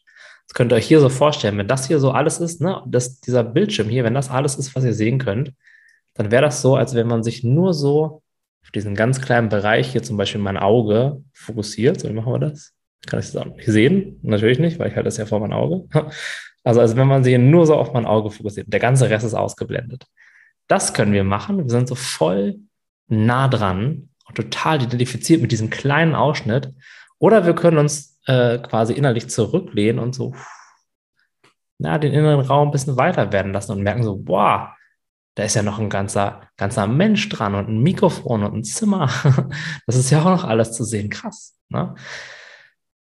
Das 0.48 0.54
könnt 0.54 0.72
ihr 0.72 0.76
euch 0.76 0.88
hier 0.88 1.00
so 1.00 1.10
vorstellen, 1.10 1.58
wenn 1.58 1.68
das 1.68 1.88
hier 1.88 2.00
so 2.00 2.12
alles 2.12 2.40
ist, 2.40 2.62
ne, 2.62 2.84
das, 2.88 3.20
dieser 3.20 3.44
Bildschirm 3.44 3.90
hier, 3.90 4.04
wenn 4.04 4.14
das 4.14 4.30
alles 4.30 4.56
ist, 4.56 4.76
was 4.76 4.84
ihr 4.84 4.94
sehen 4.94 5.18
könnt, 5.18 5.54
dann 6.14 6.32
wäre 6.32 6.44
das 6.44 6.62
so, 6.62 6.76
als 6.76 6.94
wenn 6.94 7.08
man 7.08 7.24
sich 7.24 7.44
nur 7.44 7.74
so 7.74 8.22
auf 8.64 8.72
diesen 8.72 8.96
ganz 8.96 9.22
kleinen 9.22 9.50
Bereich 9.50 9.92
hier, 9.92 10.04
zum 10.04 10.18
Beispiel 10.18 10.42
mein 10.42 10.58
Auge, 10.58 11.22
fokussiert. 11.34 12.00
So, 12.00 12.10
wie 12.10 12.14
machen 12.14 12.34
wir 12.34 12.40
das? 12.40 12.74
Kann 13.06 13.20
ich 13.20 13.28
das 13.32 13.36
auch 13.36 13.46
nicht 13.46 13.66
sehen? 13.66 14.20
Natürlich 14.24 14.60
nicht, 14.60 14.80
weil 14.80 14.90
ich 14.90 14.96
halte 14.96 15.06
das 15.06 15.18
ja 15.18 15.26
vor 15.26 15.40
mein 15.40 15.54
Auge. 15.54 15.88
Also, 16.68 16.82
als 16.82 16.96
wenn 16.96 17.08
man 17.08 17.24
sich 17.24 17.38
nur 17.38 17.68
so 17.68 17.76
auf 17.76 17.94
mein 17.94 18.08
Auge 18.08 18.32
fokussiert. 18.32 18.74
Der 18.74 18.80
ganze 18.80 19.08
Rest 19.08 19.24
ist 19.24 19.36
ausgeblendet. 19.36 20.08
Das 20.68 20.96
können 20.96 21.14
wir 21.14 21.24
machen. 21.24 21.60
Wir 21.60 21.70
sind 21.70 21.88
so 21.88 21.94
voll 21.94 22.56
nah 23.08 23.48
dran 23.48 24.10
und 24.28 24.36
total 24.36 24.82
identifiziert 24.82 25.42
mit 25.42 25.52
diesem 25.52 25.70
kleinen 25.70 26.16
Ausschnitt. 26.16 26.74
Oder 27.20 27.46
wir 27.46 27.56
können 27.56 27.78
uns 27.78 28.20
äh, 28.26 28.58
quasi 28.60 28.94
innerlich 28.94 29.30
zurücklehnen 29.30 30.00
und 30.00 30.16
so 30.16 30.34
na, 31.78 31.98
den 31.98 32.14
inneren 32.14 32.42
Raum 32.42 32.70
ein 32.70 32.72
bisschen 32.72 32.98
weiter 32.98 33.32
werden 33.32 33.54
lassen 33.54 33.74
und 33.74 33.84
merken 33.84 34.04
so, 34.04 34.18
boah, 34.18 34.76
da 35.36 35.44
ist 35.44 35.56
ja 35.56 35.64
noch 35.64 35.80
ein 35.80 35.90
ganzer, 35.90 36.42
ganzer 36.56 36.88
Mensch 36.88 37.28
dran 37.28 37.56
und 37.56 37.68
ein 37.68 37.82
Mikrofon 37.82 38.44
und 38.44 38.54
ein 38.54 38.64
Zimmer. 38.64 39.10
Das 39.86 39.96
ist 39.96 40.10
ja 40.10 40.22
auch 40.22 40.26
noch 40.26 40.44
alles 40.46 40.72
zu 40.72 40.84
sehen. 40.84 41.10
Krass. 41.10 41.58
Ne? 41.70 41.96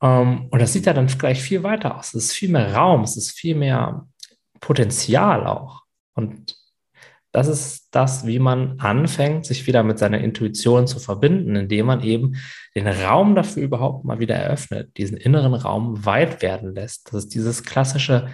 Ähm, 0.01 0.49
und 0.51 0.61
das 0.61 0.73
sieht 0.73 0.85
ja 0.85 0.93
dann 0.93 1.07
gleich 1.07 1.41
viel 1.41 1.63
weiter 1.63 1.97
aus. 1.97 2.13
Es 2.13 2.25
ist 2.25 2.33
viel 2.33 2.49
mehr 2.49 2.75
Raum, 2.75 3.03
es 3.03 3.15
ist 3.15 3.31
viel 3.31 3.55
mehr 3.55 4.05
Potenzial 4.59 5.47
auch. 5.47 5.83
Und 6.13 6.54
das 7.35 7.49
ist 7.49 7.89
das, 7.91 8.25
wie 8.25 8.39
man 8.39 8.79
anfängt, 8.79 9.45
sich 9.45 9.67
wieder 9.67 9.83
mit 9.83 9.99
seiner 9.99 10.19
Intuition 10.19 10.87
zu 10.87 10.99
verbinden, 10.99 11.57
indem 11.57 11.87
man 11.87 12.01
eben 12.01 12.37
den 12.75 12.87
Raum 12.87 13.35
dafür 13.35 13.61
überhaupt 13.61 14.05
mal 14.05 14.19
wieder 14.19 14.35
eröffnet, 14.35 14.95
diesen 14.95 15.17
inneren 15.17 15.53
Raum 15.53 16.05
weit 16.05 16.41
werden 16.41 16.73
lässt. 16.73 17.07
Das 17.07 17.25
ist 17.25 17.35
dieses 17.35 17.63
klassische 17.63 18.29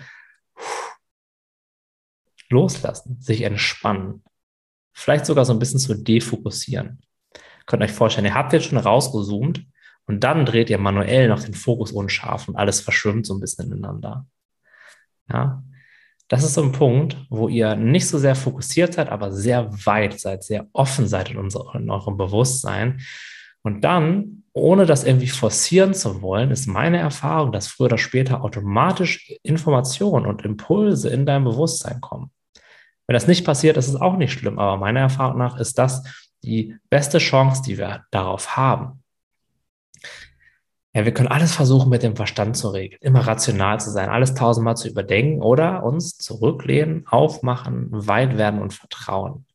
Loslassen, 2.51 3.19
sich 3.19 3.41
entspannen, 3.41 4.23
vielleicht 4.93 5.25
sogar 5.25 5.45
so 5.45 5.53
ein 5.53 5.57
bisschen 5.57 5.79
zu 5.79 5.95
defokussieren. 5.95 7.01
Ihr 7.33 7.65
könnt 7.65 7.81
euch 7.81 7.93
vorstellen, 7.93 8.25
ihr 8.25 8.35
habt 8.35 8.53
jetzt 8.53 8.67
schon 8.67 8.77
rausgezoomt 8.77 9.65
und 10.05 10.23
dann 10.23 10.45
dreht 10.45 10.69
ihr 10.69 10.77
manuell 10.77 11.27
noch 11.27 11.43
den 11.43 11.55
Fokus 11.55 11.91
unscharf 11.91 12.47
und 12.47 12.55
alles 12.55 12.81
verschwimmt 12.81 13.25
so 13.25 13.33
ein 13.33 13.39
bisschen 13.39 13.71
ineinander. 13.71 14.27
Ja, 15.27 15.63
das 16.31 16.45
ist 16.45 16.53
so 16.53 16.63
ein 16.63 16.71
Punkt, 16.71 17.17
wo 17.29 17.49
ihr 17.49 17.75
nicht 17.75 18.07
so 18.07 18.17
sehr 18.17 18.35
fokussiert 18.35 18.93
seid, 18.93 19.09
aber 19.09 19.33
sehr 19.33 19.69
weit 19.85 20.17
seid, 20.17 20.45
sehr 20.45 20.65
offen 20.71 21.05
seid 21.05 21.29
in, 21.29 21.35
unser, 21.35 21.75
in 21.75 21.89
eurem 21.89 22.15
Bewusstsein. 22.15 23.01
Und 23.63 23.83
dann, 23.83 24.43
ohne 24.53 24.85
das 24.85 25.03
irgendwie 25.03 25.27
forcieren 25.27 25.93
zu 25.93 26.21
wollen, 26.21 26.49
ist 26.49 26.67
meine 26.67 26.99
Erfahrung, 26.99 27.51
dass 27.51 27.67
früher 27.67 27.87
oder 27.87 27.97
später 27.97 28.45
automatisch 28.45 29.33
Informationen 29.43 30.25
und 30.25 30.45
Impulse 30.45 31.09
in 31.09 31.25
dein 31.25 31.43
Bewusstsein 31.43 31.99
kommen. 31.99 32.31
Wenn 33.07 33.13
das 33.13 33.27
nicht 33.27 33.43
passiert, 33.43 33.75
ist 33.75 33.89
es 33.89 33.97
auch 33.97 34.15
nicht 34.15 34.31
schlimm, 34.31 34.57
aber 34.57 34.77
meiner 34.77 35.01
Erfahrung 35.01 35.37
nach 35.37 35.59
ist 35.59 35.77
das 35.77 36.01
die 36.45 36.77
beste 36.89 37.17
Chance, 37.17 37.61
die 37.65 37.77
wir 37.77 38.05
darauf 38.09 38.55
haben. 38.55 39.00
Ja, 40.93 41.05
wir 41.05 41.13
können 41.13 41.29
alles 41.29 41.55
versuchen, 41.55 41.89
mit 41.89 42.03
dem 42.03 42.17
Verstand 42.17 42.57
zu 42.57 42.69
regeln, 42.69 42.99
immer 43.01 43.21
rational 43.21 43.79
zu 43.79 43.89
sein, 43.91 44.09
alles 44.09 44.33
tausendmal 44.33 44.75
zu 44.75 44.89
überdenken 44.89 45.41
oder 45.41 45.83
uns 45.83 46.17
zurücklehnen, 46.17 47.07
aufmachen, 47.07 47.87
weit 47.91 48.37
werden 48.37 48.61
und 48.61 48.73
vertrauen. 48.73 49.45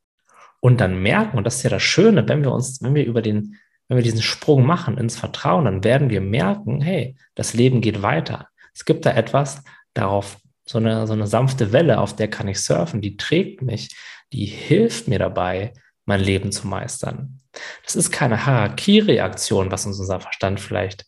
Und 0.60 0.80
dann 0.80 1.02
merken, 1.02 1.36
und 1.36 1.44
das 1.44 1.56
ist 1.56 1.62
ja 1.64 1.70
das 1.70 1.82
Schöne, 1.82 2.26
wenn 2.26 2.42
wir 2.42 2.52
uns, 2.52 2.82
wenn 2.82 2.94
wir 2.94 3.04
über 3.04 3.20
den, 3.20 3.56
wenn 3.88 3.98
wir 3.98 4.02
diesen 4.02 4.22
Sprung 4.22 4.64
machen 4.64 4.96
ins 4.96 5.16
Vertrauen, 5.18 5.66
dann 5.66 5.84
werden 5.84 6.08
wir 6.08 6.22
merken, 6.22 6.80
hey, 6.80 7.16
das 7.34 7.52
Leben 7.52 7.82
geht 7.82 8.02
weiter. 8.02 8.48
Es 8.74 8.86
gibt 8.86 9.04
da 9.04 9.12
etwas, 9.12 9.62
darauf, 9.92 10.38
so 10.64 10.78
eine, 10.78 11.06
so 11.06 11.12
eine 11.12 11.26
sanfte 11.26 11.72
Welle, 11.72 12.00
auf 12.00 12.16
der 12.16 12.28
kann 12.28 12.48
ich 12.48 12.60
surfen, 12.62 13.00
die 13.02 13.16
trägt 13.16 13.62
mich, 13.62 13.94
die 14.32 14.46
hilft 14.46 15.06
mir 15.06 15.18
dabei, 15.18 15.72
mein 16.06 16.20
Leben 16.20 16.52
zu 16.52 16.66
meistern. 16.66 17.40
Das 17.84 17.96
ist 17.96 18.10
keine 18.10 18.46
Harakiri-Aktion, 18.46 19.70
was 19.70 19.86
uns 19.86 19.98
unser 19.98 20.20
Verstand 20.20 20.60
vielleicht 20.60 21.06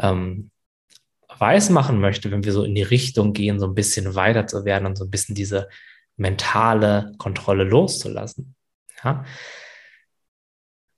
ähm, 0.00 0.50
weiß 1.38 1.70
machen 1.70 2.00
möchte, 2.00 2.30
wenn 2.30 2.44
wir 2.44 2.52
so 2.52 2.64
in 2.64 2.74
die 2.74 2.82
Richtung 2.82 3.32
gehen, 3.32 3.60
so 3.60 3.66
ein 3.66 3.74
bisschen 3.74 4.14
weiter 4.14 4.46
zu 4.46 4.64
werden 4.64 4.86
und 4.86 4.96
so 4.96 5.04
ein 5.04 5.10
bisschen 5.10 5.34
diese 5.34 5.68
mentale 6.16 7.12
Kontrolle 7.18 7.64
loszulassen. 7.64 8.54
Ja? 9.04 9.24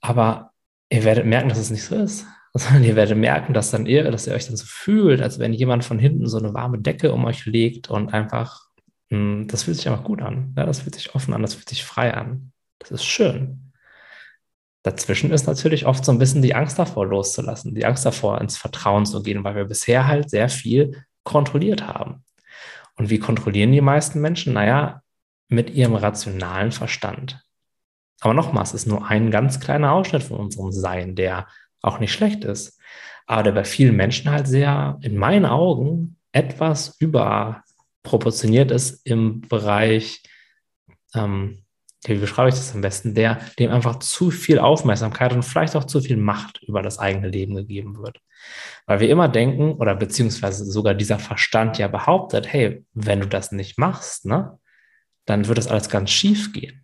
Aber 0.01 0.53
ihr 0.91 1.05
werdet 1.05 1.27
merken, 1.27 1.49
dass 1.49 1.59
es 1.59 1.71
nicht 1.71 1.85
so 1.85 1.97
ist. 1.97 2.27
Sondern 2.53 2.83
ihr 2.83 2.97
werdet 2.97 3.17
merken, 3.17 3.55
dass 3.55 3.71
dann 3.71 3.87
ihr, 3.87 4.11
dass 4.11 4.27
ihr 4.27 4.33
euch 4.33 4.47
dann 4.47 4.57
so 4.57 4.65
fühlt, 4.67 5.23
als 5.23 5.39
wenn 5.39 5.53
jemand 5.53 5.85
von 5.85 6.01
hinten 6.01 6.27
so 6.27 6.39
eine 6.39 6.53
warme 6.53 6.81
Decke 6.81 7.13
um 7.13 7.25
euch 7.25 7.47
legt 7.47 7.91
und 7.91 8.13
einfach, 8.13 8.67
hm, 9.09 9.47
das 9.47 9.63
fühlt 9.63 9.77
sich 9.77 9.89
einfach 9.89 10.03
gut 10.03 10.21
an. 10.21 10.53
Ja, 10.57 10.67
das 10.67 10.81
fühlt 10.81 10.97
sich 10.97 11.15
offen 11.15 11.33
an, 11.33 11.43
das 11.43 11.55
fühlt 11.55 11.69
sich 11.69 11.85
frei 11.85 12.13
an. 12.13 12.53
Das 12.81 12.91
ist 12.91 13.05
schön. 13.05 13.73
Dazwischen 14.83 15.31
ist 15.31 15.47
natürlich 15.47 15.87
oft 15.87 16.05
so 16.05 16.11
ein 16.11 16.19
bisschen 16.19 16.43
die 16.43 16.55
Angst 16.55 16.79
davor 16.79 17.07
loszulassen, 17.07 17.75
die 17.75 17.85
Angst 17.85 18.05
davor 18.07 18.41
ins 18.41 18.57
Vertrauen 18.57 19.07
zu 19.07 19.23
gehen, 19.23 19.45
weil 19.45 19.55
wir 19.55 19.67
bisher 19.67 20.07
halt 20.07 20.31
sehr 20.31 20.49
viel 20.49 21.05
kontrolliert 21.23 21.87
haben. 21.87 22.25
Und 22.97 23.11
wie 23.11 23.19
kontrollieren 23.19 23.73
die 23.73 23.83
meisten 23.83 24.21
Menschen? 24.21 24.55
Naja, 24.55 25.03
mit 25.49 25.71
ihrem 25.71 25.95
rationalen 25.95 26.73
Verstand. 26.73 27.43
Aber 28.21 28.35
nochmals, 28.35 28.71
es 28.71 28.83
ist 28.83 28.87
nur 28.87 29.07
ein 29.07 29.31
ganz 29.31 29.61
kleiner 29.61 29.93
Ausschnitt 29.93 30.23
von 30.23 30.39
unserem 30.39 30.73
Sein, 30.73 31.15
der 31.15 31.47
auch 31.83 31.99
nicht 31.99 32.13
schlecht 32.13 32.45
ist, 32.45 32.81
aber 33.27 33.43
der 33.43 33.53
bei 33.53 33.65
vielen 33.65 33.97
Menschen 33.97 34.31
halt 34.31 34.47
sehr, 34.47 34.99
in 35.03 35.17
meinen 35.17 35.47
Augen, 35.47 36.17
etwas 36.33 36.97
überproportioniert 37.01 38.71
ist 38.71 39.05
im 39.07 39.41
Bereich 39.43 40.23
ähm, 41.15 41.65
wie 42.05 42.15
beschreibe 42.15 42.49
ich 42.49 42.55
das 42.55 42.75
am 42.75 42.81
besten, 42.81 43.15
der 43.15 43.41
dem 43.59 43.71
einfach 43.71 43.99
zu 43.99 44.31
viel 44.31 44.59
Aufmerksamkeit 44.59 45.33
und 45.33 45.45
vielleicht 45.45 45.77
auch 45.77 45.85
zu 45.85 46.01
viel 46.01 46.17
Macht 46.17 46.63
über 46.63 46.83
das 46.83 46.99
eigene 46.99 47.29
Leben 47.29 47.55
gegeben 47.55 47.99
wird. 47.99 48.21
Weil 48.87 49.01
wir 49.01 49.11
immer 49.11 49.29
denken, 49.29 49.73
oder 49.73 49.95
beziehungsweise 49.95 50.65
sogar 50.65 50.95
dieser 50.95 51.19
Verstand 51.19 51.79
ja 51.79 51.89
behauptet, 51.89 52.51
hey, 52.51 52.85
wenn 52.95 53.21
du 53.21 53.27
das 53.27 53.53
nicht 53.53 53.79
machst, 53.79 54.25
ne, 54.25 54.59
dann 55.27 55.47
wird 55.47 55.59
das 55.59 55.69
alles 55.69 55.91
ganz 55.91 56.11
schief 56.11 56.53
gehen. 56.53 56.83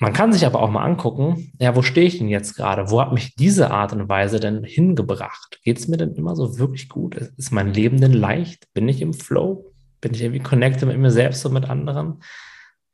Man 0.00 0.12
kann 0.12 0.32
sich 0.32 0.44
aber 0.44 0.60
auch 0.60 0.70
mal 0.70 0.84
angucken, 0.84 1.52
ja, 1.60 1.76
wo 1.76 1.82
stehe 1.82 2.08
ich 2.08 2.18
denn 2.18 2.26
jetzt 2.26 2.56
gerade? 2.56 2.90
Wo 2.90 3.00
hat 3.00 3.12
mich 3.12 3.36
diese 3.36 3.70
Art 3.70 3.92
und 3.92 4.08
Weise 4.08 4.40
denn 4.40 4.64
hingebracht? 4.64 5.60
Geht 5.62 5.78
es 5.78 5.86
mir 5.86 5.96
denn 5.96 6.14
immer 6.14 6.34
so 6.34 6.58
wirklich 6.58 6.88
gut? 6.88 7.14
Ist 7.14 7.52
mein 7.52 7.72
Leben 7.72 8.00
denn 8.00 8.12
leicht? 8.12 8.66
Bin 8.74 8.88
ich 8.88 9.00
im 9.00 9.14
Flow? 9.14 9.72
Bin 10.00 10.12
ich 10.12 10.22
irgendwie 10.22 10.42
connected 10.42 10.88
mit 10.88 10.98
mir 10.98 11.12
selbst 11.12 11.46
und 11.46 11.52
mit 11.52 11.70
anderen? 11.70 12.20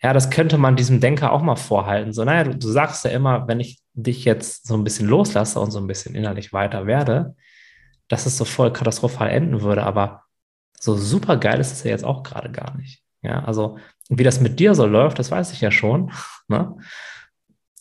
Ja, 0.03 0.13
das 0.13 0.31
könnte 0.31 0.59
man 0.59 0.77
diesem 0.77 1.01
Denker 1.01 1.33
auch 1.33 1.43
mal 1.43 1.57
vorhalten. 1.57 2.13
So, 2.13 2.25
naja, 2.25 2.45
du, 2.45 2.57
du 2.57 2.69
sagst 2.69 3.05
ja 3.05 3.11
immer, 3.11 3.49
wenn 3.49 3.59
ich 3.59 3.81
dich 3.95 4.25
jetzt 4.25 4.67
so 4.67 4.75
ein 4.75 4.85
bisschen 4.85 5.09
loslasse 5.09 5.59
und 5.59 5.73
so 5.73 5.81
ein 5.81 5.89
bisschen 5.89 6.15
innerlich 6.15 6.53
weiter 6.53 6.87
werde, 6.87 7.35
dass 8.07 8.27
es 8.27 8.39
so 8.39 8.45
voll 8.45 8.73
katastrophal 8.73 9.29
enden 9.29 9.61
würde. 9.63 9.83
Aber 9.83 10.23
so 10.79 10.97
super 10.97 11.37
geil 11.37 11.59
ist 11.61 11.73
es 11.73 11.83
ja 11.83 11.91
jetzt 11.91 12.05
auch 12.05 12.23
gerade 12.23 12.51
gar 12.51 12.77
nicht. 12.77 13.03
Ja, 13.23 13.45
also 13.45 13.79
wie 14.09 14.23
das 14.23 14.41
mit 14.41 14.61
dir 14.61 14.75
so 14.75 14.87
läuft, 14.87 15.19
das 15.19 15.31
weiß 15.31 15.53
ich 15.53 15.61
ja 15.61 15.71
schon. 15.71 16.13
Ne? 16.47 16.77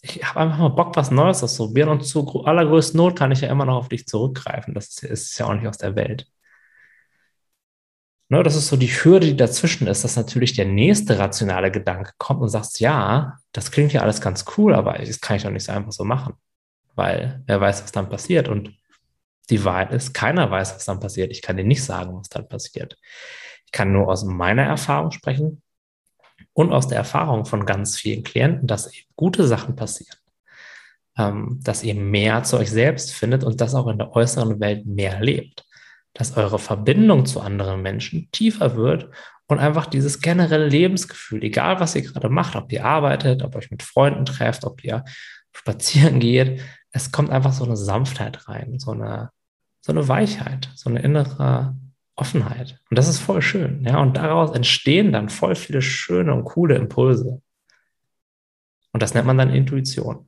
Ich 0.01 0.23
habe 0.23 0.39
einfach 0.41 0.57
mal 0.57 0.69
Bock, 0.69 0.95
was 0.95 1.11
Neues 1.11 1.43
auszuprobieren 1.43 1.89
und 1.89 2.03
zu 2.05 2.43
allergrößten 2.43 2.97
Not 2.97 3.17
kann 3.17 3.31
ich 3.31 3.41
ja 3.41 3.49
immer 3.49 3.65
noch 3.65 3.77
auf 3.77 3.89
dich 3.89 4.07
zurückgreifen. 4.07 4.73
Das 4.73 4.87
ist, 4.87 5.03
ist 5.03 5.37
ja 5.37 5.45
auch 5.45 5.53
nicht 5.53 5.67
aus 5.67 5.77
der 5.77 5.95
Welt. 5.95 6.27
Ne, 8.29 8.43
das 8.43 8.55
ist 8.55 8.67
so 8.67 8.75
die 8.75 8.87
Hürde, 8.87 9.27
die 9.27 9.37
dazwischen 9.37 9.87
ist, 9.87 10.03
dass 10.03 10.17
natürlich 10.17 10.53
der 10.53 10.65
nächste 10.65 11.17
rationale 11.17 11.71
Gedanke 11.71 12.11
kommt 12.17 12.41
und 12.41 12.49
sagt, 12.49 12.79
ja, 12.81 13.39
das 13.53 13.71
klingt 13.71 13.93
ja 13.93 14.01
alles 14.01 14.19
ganz 14.19 14.43
cool, 14.57 14.75
aber 14.75 14.97
das 14.97 15.21
kann 15.21 15.37
ich 15.37 15.43
doch 15.43 15.49
nicht 15.49 15.63
so 15.63 15.71
einfach 15.71 15.93
so 15.93 16.03
machen. 16.03 16.33
Weil 16.95 17.41
wer 17.45 17.61
weiß, 17.61 17.83
was 17.83 17.91
dann 17.93 18.09
passiert. 18.09 18.49
Und 18.49 18.73
die 19.49 19.63
Wahrheit 19.63 19.93
ist, 19.93 20.13
keiner 20.13 20.51
weiß, 20.51 20.75
was 20.75 20.85
dann 20.85 20.99
passiert. 20.99 21.31
Ich 21.31 21.41
kann 21.41 21.55
dir 21.55 21.63
nicht 21.63 21.83
sagen, 21.83 22.17
was 22.17 22.27
dann 22.27 22.49
passiert. 22.49 22.97
Ich 23.65 23.71
kann 23.71 23.93
nur 23.93 24.09
aus 24.09 24.25
meiner 24.25 24.63
Erfahrung 24.63 25.11
sprechen 25.11 25.61
und 26.53 26.73
aus 26.73 26.87
der 26.89 26.97
Erfahrung 26.97 27.45
von 27.45 27.65
ganz 27.65 27.97
vielen 27.97 28.23
Klienten, 28.23 28.67
dass 28.67 28.93
eben 28.93 29.07
gute 29.15 29.47
Sachen 29.47 29.75
passieren. 29.77 30.17
Ähm, 31.17 31.59
dass 31.63 31.83
ihr 31.83 31.95
mehr 31.95 32.43
zu 32.43 32.57
euch 32.57 32.71
selbst 32.71 33.13
findet 33.13 33.43
und 33.45 33.61
das 33.61 33.73
auch 33.73 33.87
in 33.87 33.97
der 33.97 34.11
äußeren 34.15 34.59
Welt 34.59 34.85
mehr 34.85 35.21
lebt 35.21 35.66
dass 36.17 36.35
eure 36.35 36.57
Verbindung 36.57 37.27
zu 37.27 37.41
anderen 37.41 37.83
Menschen 37.83 38.29
tiefer 38.31 38.75
wird 38.75 39.09
und 39.47 39.59
einfach 39.59 39.85
dieses 39.85 40.19
generelle 40.19 40.67
Lebensgefühl, 40.67 41.43
egal 41.43 41.79
was 41.79 41.95
ihr 41.95 42.01
gerade 42.01 42.27
macht, 42.27 42.55
ob 42.55 42.71
ihr 42.71 42.83
arbeitet, 42.83 43.43
ob 43.43 43.53
ihr 43.53 43.59
euch 43.59 43.71
mit 43.71 43.83
Freunden 43.83 44.25
trefft, 44.25 44.65
ob 44.65 44.83
ihr 44.83 45.05
spazieren 45.55 46.19
geht, 46.19 46.61
es 46.91 47.11
kommt 47.11 47.29
einfach 47.29 47.53
so 47.53 47.65
eine 47.65 47.77
Sanftheit 47.77 48.47
rein, 48.47 48.79
so 48.79 48.91
eine, 48.91 49.29
so 49.81 49.91
eine 49.91 50.07
Weichheit, 50.07 50.69
so 50.75 50.89
eine 50.89 51.01
innere 51.01 51.75
Offenheit. 52.15 52.79
Und 52.89 52.97
das 52.97 53.07
ist 53.07 53.19
voll 53.19 53.43
schön. 53.43 53.83
Ja, 53.85 53.99
und 53.99 54.17
daraus 54.17 54.55
entstehen 54.55 55.11
dann 55.11 55.29
voll 55.29 55.55
viele 55.55 55.83
schöne 55.83 56.33
und 56.33 56.45
coole 56.45 56.75
Impulse. 56.75 57.41
Und 58.91 59.03
das 59.03 59.13
nennt 59.13 59.27
man 59.27 59.37
dann 59.37 59.53
Intuition. 59.53 60.27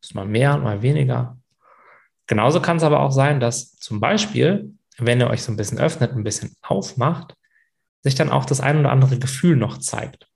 Ist 0.00 0.14
mal 0.14 0.26
mehr 0.26 0.54
und 0.54 0.62
mal 0.62 0.82
weniger. 0.82 1.38
Genauso 2.28 2.60
kann 2.60 2.76
es 2.76 2.84
aber 2.84 3.00
auch 3.00 3.10
sein, 3.10 3.40
dass 3.40 3.72
zum 3.76 3.98
Beispiel 3.98 4.74
wenn 4.98 5.20
ihr 5.20 5.28
euch 5.28 5.42
so 5.42 5.52
ein 5.52 5.56
bisschen 5.56 5.78
öffnet, 5.78 6.12
ein 6.12 6.24
bisschen 6.24 6.54
aufmacht, 6.62 7.34
sich 8.02 8.14
dann 8.14 8.30
auch 8.30 8.44
das 8.44 8.60
ein 8.60 8.78
oder 8.78 8.92
andere 8.92 9.18
Gefühl 9.18 9.56
noch 9.56 9.78
zeigt. 9.78 10.28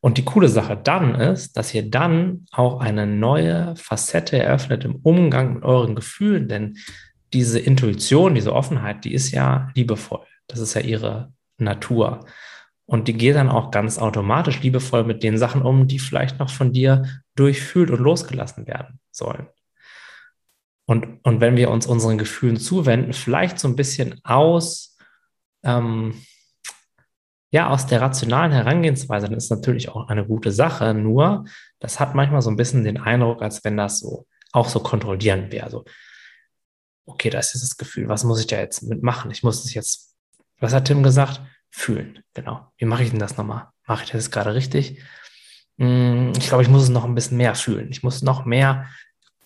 Und 0.00 0.16
die 0.16 0.24
coole 0.24 0.48
Sache 0.48 0.80
dann 0.82 1.14
ist, 1.14 1.56
dass 1.56 1.74
ihr 1.74 1.90
dann 1.90 2.46
auch 2.52 2.80
eine 2.80 3.06
neue 3.06 3.76
Facette 3.76 4.38
eröffnet 4.38 4.84
im 4.84 4.96
Umgang 4.96 5.54
mit 5.54 5.62
euren 5.62 5.94
Gefühlen, 5.94 6.48
denn 6.48 6.78
diese 7.32 7.58
Intuition, 7.58 8.34
diese 8.34 8.54
Offenheit, 8.54 9.04
die 9.04 9.12
ist 9.12 9.30
ja 9.30 9.70
liebevoll. 9.74 10.24
Das 10.46 10.58
ist 10.58 10.74
ja 10.74 10.80
ihre 10.80 11.32
Natur. 11.58 12.24
Und 12.86 13.06
die 13.06 13.12
geht 13.12 13.36
dann 13.36 13.48
auch 13.48 13.70
ganz 13.70 13.98
automatisch 13.98 14.62
liebevoll 14.62 15.04
mit 15.04 15.22
den 15.22 15.38
Sachen 15.38 15.62
um, 15.62 15.86
die 15.86 16.00
vielleicht 16.00 16.38
noch 16.38 16.50
von 16.50 16.72
dir 16.72 17.04
durchfühlt 17.36 17.90
und 17.90 18.00
losgelassen 18.00 18.66
werden 18.66 18.98
sollen. 19.12 19.46
Und, 20.90 21.24
und 21.24 21.40
wenn 21.40 21.56
wir 21.56 21.70
uns 21.70 21.86
unseren 21.86 22.18
Gefühlen 22.18 22.56
zuwenden, 22.56 23.12
vielleicht 23.12 23.60
so 23.60 23.68
ein 23.68 23.76
bisschen 23.76 24.20
aus, 24.24 24.98
ähm, 25.62 26.20
ja, 27.52 27.70
aus 27.70 27.86
der 27.86 28.00
rationalen 28.00 28.50
Herangehensweise, 28.50 29.28
dann 29.28 29.36
ist 29.36 29.52
natürlich 29.52 29.88
auch 29.88 30.08
eine 30.08 30.26
gute 30.26 30.50
Sache. 30.50 30.92
Nur, 30.92 31.44
das 31.78 32.00
hat 32.00 32.16
manchmal 32.16 32.42
so 32.42 32.50
ein 32.50 32.56
bisschen 32.56 32.82
den 32.82 32.98
Eindruck, 32.98 33.40
als 33.40 33.62
wenn 33.62 33.76
das 33.76 34.00
so 34.00 34.26
auch 34.50 34.68
so 34.68 34.80
kontrollierend 34.80 35.52
wäre. 35.52 35.70
So, 35.70 35.84
okay, 37.06 37.30
da 37.30 37.38
ist 37.38 37.54
dieses 37.54 37.76
Gefühl, 37.76 38.08
was 38.08 38.24
muss 38.24 38.40
ich 38.40 38.48
da 38.48 38.58
jetzt 38.58 38.82
mitmachen? 38.82 39.30
Ich 39.30 39.44
muss 39.44 39.64
es 39.64 39.72
jetzt, 39.74 40.16
was 40.58 40.74
hat 40.74 40.86
Tim 40.86 41.04
gesagt? 41.04 41.40
Fühlen, 41.70 42.24
genau. 42.34 42.66
Wie 42.78 42.84
mache 42.86 43.04
ich 43.04 43.10
denn 43.10 43.20
das 43.20 43.36
nochmal? 43.36 43.68
Mache 43.86 44.02
ich 44.02 44.10
das 44.10 44.32
gerade 44.32 44.54
richtig? 44.54 45.00
Hm, 45.78 46.32
ich 46.36 46.48
glaube, 46.48 46.64
ich 46.64 46.68
muss 46.68 46.82
es 46.82 46.88
noch 46.88 47.04
ein 47.04 47.14
bisschen 47.14 47.36
mehr 47.36 47.54
fühlen. 47.54 47.90
Ich 47.92 48.02
muss 48.02 48.22
noch 48.22 48.44
mehr, 48.44 48.88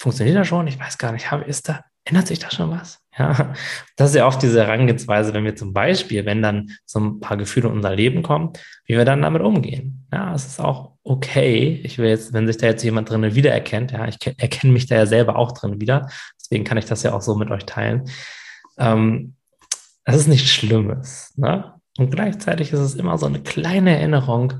funktioniert 0.05 0.37
das 0.37 0.47
schon? 0.47 0.67
Ich 0.67 0.79
weiß 0.79 0.99
gar 0.99 1.13
nicht, 1.13 1.27
ist 1.47 1.69
da, 1.69 1.83
ändert 2.05 2.29
sich 2.29 2.39
da 2.39 2.51
schon 2.51 2.71
was? 2.71 3.01
Ja, 3.17 3.55
das 3.95 4.11
ist 4.11 4.17
ja 4.17 4.27
oft 4.27 4.43
diese 4.43 4.67
Herangehensweise, 4.67 5.33
wenn 5.35 5.45
wir 5.45 5.55
zum 5.55 5.73
Beispiel, 5.73 6.27
wenn 6.27 6.43
dann 6.43 6.73
so 6.85 6.99
ein 6.99 7.21
paar 7.21 7.37
Gefühle 7.37 7.69
in 7.69 7.77
unser 7.77 7.95
Leben 7.95 8.25
kommen, 8.25 8.53
wie 8.87 8.97
wir 8.97 9.05
dann 9.05 9.23
damit 9.23 9.41
umgehen. 9.41 10.05
Ja, 10.13 10.35
es 10.35 10.47
ist 10.47 10.61
auch 10.61 10.97
okay. 11.05 11.81
Ich 11.85 11.97
will 11.99 12.09
jetzt, 12.09 12.33
wenn 12.33 12.49
sich 12.49 12.57
da 12.57 12.67
jetzt 12.67 12.83
jemand 12.83 13.09
drin 13.09 13.37
wiedererkennt, 13.37 13.93
ja, 13.93 14.09
ich 14.09 14.19
erkenne 14.27 14.73
mich 14.73 14.87
da 14.87 14.97
ja 14.97 15.07
selber 15.07 15.37
auch 15.37 15.53
drin 15.53 15.81
wieder. 15.81 16.11
Deswegen 16.41 16.65
kann 16.65 16.77
ich 16.77 16.87
das 16.87 17.05
ja 17.05 17.15
auch 17.15 17.23
so 17.23 17.37
mit 17.37 17.53
euch 17.53 17.65
teilen. 17.67 18.11
Ähm, 18.79 19.37
das 20.05 20.17
ist 20.17 20.27
nichts 20.27 20.51
Schlimmes. 20.51 21.35
Ne? 21.37 21.73
Und 21.97 22.11
gleichzeitig 22.11 22.73
ist 22.73 22.81
es 22.81 22.97
immer 22.97 23.17
so 23.17 23.27
eine 23.27 23.43
kleine 23.43 23.97
Erinnerung, 23.97 24.55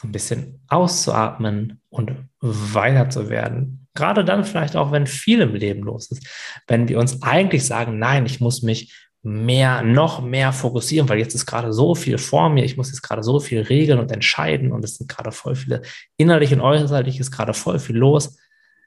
so 0.00 0.06
ein 0.06 0.12
bisschen 0.12 0.60
auszuatmen 0.68 1.80
und 1.88 2.12
weiter 2.40 3.10
zu 3.10 3.28
werden. 3.28 3.88
Gerade 3.94 4.24
dann 4.24 4.44
vielleicht 4.44 4.76
auch, 4.76 4.92
wenn 4.92 5.08
viel 5.08 5.40
im 5.40 5.56
Leben 5.56 5.82
los 5.82 6.12
ist. 6.12 6.24
Wenn 6.68 6.86
wir 6.86 7.00
uns 7.00 7.20
eigentlich 7.22 7.66
sagen, 7.66 7.98
nein, 7.98 8.24
ich 8.24 8.40
muss 8.40 8.62
mich 8.62 8.94
mehr, 9.24 9.82
noch 9.82 10.22
mehr 10.22 10.52
fokussieren, 10.52 11.08
weil 11.08 11.18
jetzt 11.18 11.34
ist 11.34 11.46
gerade 11.46 11.72
so 11.72 11.96
viel 11.96 12.16
vor 12.18 12.48
mir, 12.48 12.64
ich 12.64 12.76
muss 12.76 12.90
jetzt 12.90 13.02
gerade 13.02 13.24
so 13.24 13.40
viel 13.40 13.62
regeln 13.62 13.98
und 13.98 14.12
entscheiden 14.12 14.70
und 14.70 14.84
es 14.84 14.98
sind 14.98 15.08
gerade 15.08 15.32
voll 15.32 15.56
viele 15.56 15.82
innerlich 16.16 16.52
und 16.52 16.60
äußerlich 16.60 17.18
ist 17.18 17.32
gerade 17.32 17.52
voll 17.52 17.80
viel 17.80 17.96
los. 17.96 18.38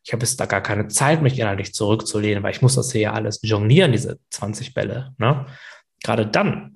Ich 0.06 0.14
habe 0.14 0.24
jetzt 0.24 0.40
da 0.40 0.46
gar 0.46 0.62
keine 0.62 0.88
Zeit, 0.88 1.22
mich 1.22 1.38
innerlich 1.38 1.74
zurückzulehnen, 1.74 2.42
weil 2.42 2.52
ich 2.52 2.62
muss 2.62 2.76
das 2.76 2.94
hier 2.94 3.02
ja 3.02 3.12
alles 3.12 3.42
jonglieren, 3.44 3.92
diese 3.92 4.18
20 4.30 4.74
Bälle. 4.74 5.14
Ne? 5.18 5.46
Gerade 6.02 6.26
dann 6.26 6.72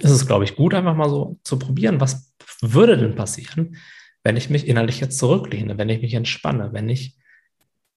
ist 0.00 0.10
es, 0.10 0.26
glaube 0.26 0.42
ich, 0.42 0.56
gut, 0.56 0.74
einfach 0.74 0.96
mal 0.96 1.08
so 1.08 1.38
zu 1.44 1.60
probieren, 1.60 2.00
was 2.00 2.31
würde 2.62 2.96
denn 2.96 3.14
passieren, 3.14 3.76
wenn 4.24 4.36
ich 4.36 4.50
mich 4.50 4.66
innerlich 4.66 5.00
jetzt 5.00 5.18
zurücklehne, 5.18 5.78
wenn 5.78 5.88
ich 5.88 6.00
mich 6.00 6.14
entspanne, 6.14 6.72
wenn 6.72 6.88
ich 6.88 7.18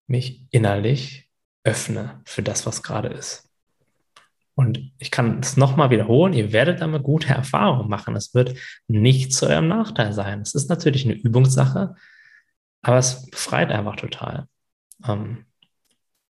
mich 0.06 0.44
innerlich 0.50 1.28
öffne 1.64 2.20
für 2.24 2.42
das, 2.42 2.66
was 2.66 2.82
gerade 2.82 3.08
ist. 3.08 3.48
Und 4.54 4.92
ich 4.98 5.10
kann 5.10 5.40
es 5.40 5.56
nochmal 5.56 5.90
wiederholen, 5.90 6.32
ihr 6.32 6.52
werdet 6.52 6.80
damit 6.80 7.02
gute 7.02 7.28
Erfahrungen 7.28 7.88
machen. 7.90 8.16
Es 8.16 8.34
wird 8.34 8.56
nicht 8.88 9.32
zu 9.34 9.46
eurem 9.46 9.68
Nachteil 9.68 10.12
sein. 10.12 10.40
Es 10.40 10.54
ist 10.54 10.70
natürlich 10.70 11.04
eine 11.04 11.14
Übungssache, 11.14 11.94
aber 12.82 12.96
es 12.96 13.28
befreit 13.30 13.70
einfach 13.70 13.96
total. 13.96 14.48
Ähm, 15.06 15.44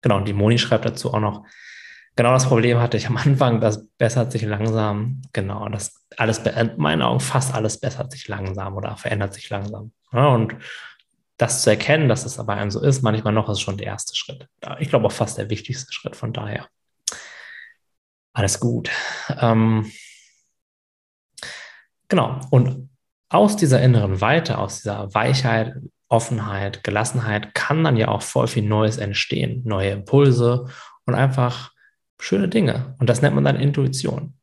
genau, 0.01 0.17
und 0.17 0.27
die 0.27 0.33
Moni 0.33 0.57
schreibt 0.57 0.85
dazu 0.85 1.13
auch 1.13 1.21
noch, 1.21 1.45
genau 2.19 2.33
das 2.33 2.47
Problem 2.47 2.79
hatte 2.79 2.97
ich 2.97 3.07
am 3.07 3.15
Anfang, 3.15 3.61
das 3.61 3.87
bessert 3.97 4.33
sich 4.33 4.41
langsam. 4.41 5.21
Genau, 5.31 5.69
das 5.69 6.05
alles, 6.17 6.39
in 6.39 6.73
meinen 6.75 7.01
Augen 7.01 7.21
fast 7.21 7.53
alles 7.53 7.79
bessert 7.79 8.11
sich 8.11 8.27
langsam 8.27 8.75
oder 8.75 8.97
verändert 8.97 9.33
sich 9.33 9.49
langsam. 9.49 9.93
Ja, 10.11 10.27
und 10.27 10.53
das 11.37 11.61
zu 11.61 11.69
erkennen, 11.69 12.09
dass 12.09 12.25
es 12.25 12.35
das 12.35 12.45
bei 12.45 12.55
einem 12.55 12.71
so 12.71 12.81
ist, 12.81 13.03
manchmal 13.03 13.31
noch 13.31 13.47
ist 13.47 13.61
schon 13.61 13.77
der 13.77 13.87
erste 13.87 14.17
Schritt. 14.17 14.49
Ich 14.79 14.89
glaube 14.89 15.05
auch 15.05 15.13
fast 15.13 15.37
der 15.37 15.49
wichtigste 15.49 15.93
Schritt 15.93 16.17
von 16.17 16.33
daher. 16.33 16.67
Alles 18.33 18.59
gut. 18.59 18.89
Ähm, 19.39 19.89
genau. 22.09 22.41
Und 22.49 22.89
aus 23.29 23.55
dieser 23.55 23.81
inneren 23.81 24.19
Weite, 24.19 24.57
aus 24.57 24.81
dieser 24.81 25.13
Weichheit, 25.13 25.73
Offenheit, 26.09 26.83
Gelassenheit 26.83 27.55
kann 27.55 27.85
dann 27.85 27.95
ja 27.95 28.09
auch 28.09 28.23
voll 28.23 28.47
viel 28.47 28.63
Neues 28.63 28.97
entstehen. 28.97 29.61
Neue 29.63 29.91
Impulse 29.91 30.65
und 31.05 31.15
einfach 31.15 31.71
schöne 32.19 32.47
Dinge. 32.47 32.95
Und 32.99 33.09
das 33.09 33.21
nennt 33.21 33.35
man 33.35 33.43
dann 33.43 33.55
Intuition. 33.55 34.33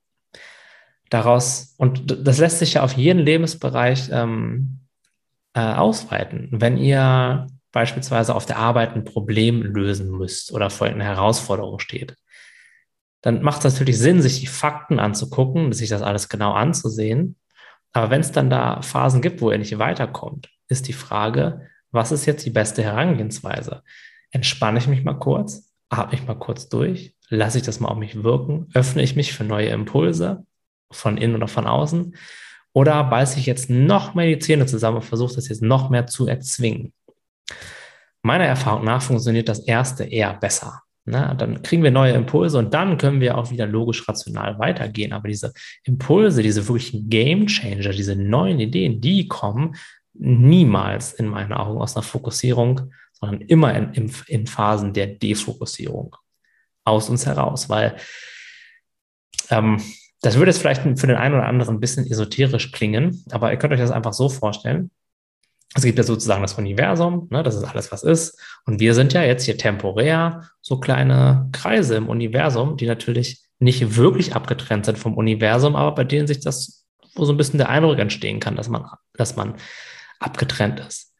Daraus, 1.11 1.75
und 1.79 2.27
das 2.27 2.39
lässt 2.39 2.59
sich 2.59 2.75
ja 2.75 2.83
auf 2.83 2.95
jeden 2.95 3.21
Lebensbereich 3.21 4.09
ähm, 4.11 4.81
äh, 5.55 5.61
ausweiten. 5.61 6.49
Wenn 6.51 6.77
ihr 6.77 7.47
beispielsweise 7.71 8.35
auf 8.35 8.47
der 8.47 8.59
Arbeit 8.59 8.95
ein 8.95 9.05
Problem 9.05 9.63
lösen 9.63 10.11
müsst 10.11 10.53
oder 10.53 10.71
vor 10.71 10.87
einer 10.87 11.05
Herausforderung 11.05 11.79
steht, 11.79 12.17
dann 13.23 13.43
macht 13.43 13.65
es 13.65 13.75
natürlich 13.75 13.99
Sinn, 13.99 14.23
sich 14.23 14.41
die 14.41 14.47
Fakten 14.47 14.99
anzugucken, 14.99 15.73
sich 15.73 15.89
das 15.89 16.03
alles 16.03 16.29
genau 16.29 16.53
anzusehen. 16.53 17.37
Aber 17.93 18.11
wenn 18.11 18.21
es 18.21 18.33
dann 18.33 18.51
da 18.51 18.83
Phasen 18.83 19.23
gibt, 19.23 19.41
wo 19.41 19.51
ihr 19.51 19.59
nicht 19.59 19.79
weiterkommt, 19.79 20.49
ist 20.69 20.87
die 20.87 20.93
Frage, 20.93 21.69
was 21.91 22.13
ist 22.13 22.27
jetzt 22.27 22.45
die 22.45 22.51
beste 22.51 22.83
Herangehensweise? 22.83 23.83
Entspanne 24.31 24.79
ich 24.79 24.87
mich 24.87 25.03
mal 25.03 25.19
kurz, 25.19 25.73
atme 25.89 26.15
ich 26.15 26.27
mal 26.27 26.39
kurz 26.39 26.69
durch, 26.69 27.16
lasse 27.29 27.59
ich 27.59 27.65
das 27.65 27.81
mal 27.81 27.89
auf 27.89 27.99
mich 27.99 28.23
wirken, 28.23 28.69
öffne 28.75 29.03
ich 29.03 29.17
mich 29.17 29.33
für 29.33 29.45
neue 29.45 29.69
Impulse 29.69 30.45
von 30.91 31.17
innen 31.17 31.37
oder 31.37 31.49
von 31.49 31.67
außen 31.67 32.15
oder 32.73 33.03
beiße 33.05 33.39
ich 33.39 33.47
jetzt 33.47 33.71
noch 33.71 34.15
mehr 34.15 34.27
die 34.27 34.39
Zähne 34.39 34.67
zusammen 34.67 34.99
und 34.99 35.05
versuche 35.05 35.35
das 35.35 35.49
jetzt 35.49 35.63
noch 35.63 35.89
mehr 35.89 36.07
zu 36.07 36.27
erzwingen? 36.27 36.93
Meiner 38.23 38.45
Erfahrung 38.45 38.85
nach 38.85 39.01
funktioniert 39.01 39.49
das 39.49 39.61
erste 39.61 40.05
eher 40.05 40.35
besser. 40.35 40.83
Na, 41.07 41.35
dann 41.35 41.63
kriegen 41.63 41.85
wir 41.85 41.93
neue 41.93 42.13
Impulse 42.13 42.59
und 42.59 42.75
dann 42.75 42.99
können 42.99 43.21
wir 43.21 43.39
auch 43.39 43.51
wieder 43.51 43.67
logisch 43.67 44.07
rational 44.09 44.59
weitergehen. 44.59 45.13
Aber 45.13 45.29
diese 45.29 45.53
Impulse, 45.85 46.43
diese 46.43 46.67
wirklichen 46.67 47.09
Game 47.09 47.47
Changer, 47.47 47.91
diese 47.91 48.17
neuen 48.17 48.59
Ideen, 48.59 49.01
die 49.01 49.29
kommen 49.29 49.77
niemals 50.13 51.13
in 51.13 51.29
meinen 51.29 51.53
Augen 51.53 51.81
aus 51.81 51.95
einer 51.95 52.03
Fokussierung, 52.03 52.93
sondern 53.13 53.41
immer 53.43 53.75
in, 53.75 53.93
in, 53.95 54.13
in 54.27 54.47
Phasen 54.47 54.93
der 54.93 55.07
Defokussierung 55.07 56.17
aus 56.87 57.11
uns 57.11 57.27
heraus, 57.27 57.69
weil 57.69 57.97
ähm, 59.51 59.83
das 60.23 60.37
würde 60.37 60.51
jetzt 60.51 60.59
vielleicht 60.59 60.83
für 60.83 61.07
den 61.07 61.17
einen 61.17 61.35
oder 61.35 61.47
anderen 61.47 61.77
ein 61.77 61.81
bisschen 61.81 62.07
esoterisch 62.07 62.73
klingen, 62.73 63.25
aber 63.31 63.53
ihr 63.53 63.59
könnt 63.59 63.73
euch 63.73 63.81
das 63.81 63.91
einfach 63.91 64.13
so 64.13 64.29
vorstellen. 64.29 64.91
Es 65.75 65.83
gibt 65.83 65.99
ja 65.99 66.05
sozusagen 66.05 66.43
das 66.43 66.55
Universum, 66.55 67.29
ne, 67.31 67.43
das 67.43 67.55
ist 67.55 67.65
alles, 67.65 67.93
was 67.93 68.03
ist. 68.03 68.41
Und 68.65 68.81
wir 68.81 68.95
sind 68.95 69.13
ja 69.13 69.23
jetzt 69.23 69.45
hier 69.45 69.59
temporär 69.59 70.49
so 70.63 70.81
kleine 70.81 71.49
Kreise 71.53 71.97
im 71.97 72.09
Universum, 72.09 72.77
die 72.77 72.87
natürlich 72.87 73.43
nicht 73.59 73.97
wirklich 73.97 74.35
abgetrennt 74.35 74.87
sind 74.87 74.99
vom 74.99 75.15
Universum, 75.17 75.77
aber 75.77 75.95
bei 75.95 76.05
denen 76.05 76.27
sich 76.27 76.41
das, 76.41 76.87
wo 77.15 77.25
so 77.25 77.33
ein 77.33 77.37
bisschen 77.37 77.59
der 77.59 77.69
Eindruck 77.69 77.99
entstehen 77.99 78.41
kann, 78.41 78.57
dass 78.57 78.69
man, 78.69 78.87
dass 79.15 79.37
man 79.37 79.57
abgetrennt 80.19 80.81
ist. 80.81 81.15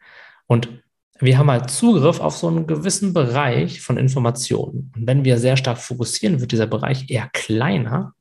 Und 0.47 0.83
wir 1.21 1.39
haben 1.39 1.51
halt 1.51 1.71
Zugriff 1.71 2.21
auf 2.21 2.37
so 2.37 2.49
einen 2.49 2.67
gewissen 2.67 3.13
Bereich 3.13 3.81
von 3.81 3.97
Informationen. 3.97 4.93
Und 4.95 5.07
wenn 5.07 5.25
wir 5.25 5.39
sehr 5.39 5.57
stark 5.57 5.79
fokussieren, 5.79 6.41
wird 6.41 6.53
dieser 6.53 6.67
Bereich 6.67 7.11
eher 7.11 7.29
kleiner 7.33 8.15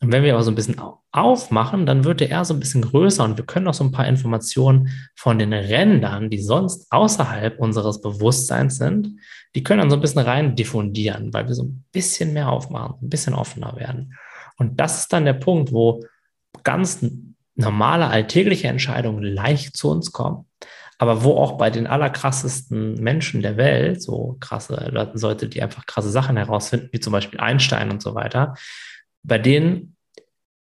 und 0.00 0.12
wenn 0.12 0.22
wir 0.22 0.34
aber 0.34 0.44
so 0.44 0.52
ein 0.52 0.54
bisschen 0.54 0.80
aufmachen, 1.10 1.84
dann 1.84 2.04
wird 2.04 2.20
der 2.20 2.30
eher 2.30 2.44
so 2.44 2.54
ein 2.54 2.60
bisschen 2.60 2.82
größer 2.82 3.24
und 3.24 3.36
wir 3.36 3.44
können 3.44 3.66
auch 3.66 3.74
so 3.74 3.82
ein 3.82 3.90
paar 3.90 4.06
Informationen 4.06 4.90
von 5.16 5.38
den 5.38 5.52
Rändern, 5.52 6.30
die 6.30 6.40
sonst 6.40 6.86
außerhalb 6.92 7.58
unseres 7.58 8.00
Bewusstseins 8.00 8.76
sind, 8.76 9.16
die 9.56 9.64
können 9.64 9.80
dann 9.80 9.90
so 9.90 9.96
ein 9.96 10.02
bisschen 10.02 10.20
rein 10.20 10.54
diffundieren, 10.54 11.32
weil 11.32 11.48
wir 11.48 11.54
so 11.54 11.64
ein 11.64 11.84
bisschen 11.90 12.32
mehr 12.32 12.48
aufmachen, 12.48 12.98
ein 13.02 13.08
bisschen 13.08 13.34
offener 13.34 13.74
werden. 13.76 14.14
Und 14.56 14.78
das 14.78 15.00
ist 15.00 15.12
dann 15.12 15.24
der 15.24 15.32
Punkt, 15.32 15.72
wo 15.72 16.04
ganz 16.62 17.04
normale 17.56 18.06
alltägliche 18.06 18.68
Entscheidungen 18.68 19.24
leicht 19.24 19.76
zu 19.76 19.90
uns 19.90 20.12
kommen, 20.12 20.44
aber 20.98 21.22
wo 21.22 21.36
auch 21.36 21.56
bei 21.56 21.70
den 21.70 21.86
allerkrassesten 21.86 22.94
Menschen 22.94 23.40
der 23.40 23.56
Welt, 23.56 24.02
so 24.02 24.36
krasse 24.40 24.90
Leute, 25.14 25.48
die 25.48 25.62
einfach 25.62 25.86
krasse 25.86 26.10
Sachen 26.10 26.36
herausfinden, 26.36 26.88
wie 26.92 27.00
zum 27.00 27.12
Beispiel 27.12 27.38
Einstein 27.38 27.90
und 27.90 28.02
so 28.02 28.14
weiter, 28.14 28.54
bei 29.22 29.38
denen 29.38 29.96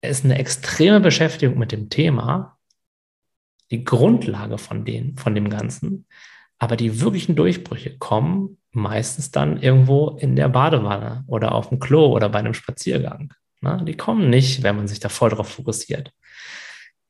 ist 0.02 0.24
eine 0.24 0.38
extreme 0.38 1.00
Beschäftigung 1.00 1.58
mit 1.58 1.72
dem 1.72 1.90
Thema 1.90 2.56
die 3.70 3.84
Grundlage 3.84 4.58
von, 4.58 4.84
denen, 4.84 5.16
von 5.16 5.34
dem 5.34 5.50
Ganzen. 5.50 6.06
Aber 6.58 6.76
die 6.76 7.00
wirklichen 7.00 7.36
Durchbrüche 7.36 7.98
kommen 7.98 8.58
meistens 8.72 9.30
dann 9.30 9.60
irgendwo 9.60 10.16
in 10.20 10.36
der 10.36 10.48
Badewanne 10.48 11.24
oder 11.26 11.52
auf 11.54 11.68
dem 11.68 11.80
Klo 11.80 12.06
oder 12.06 12.28
bei 12.28 12.38
einem 12.38 12.54
Spaziergang. 12.54 13.32
Ne? 13.60 13.82
Die 13.86 13.96
kommen 13.96 14.30
nicht, 14.30 14.62
wenn 14.62 14.76
man 14.76 14.88
sich 14.88 15.00
da 15.00 15.08
voll 15.08 15.30
drauf 15.30 15.48
fokussiert. 15.48 16.12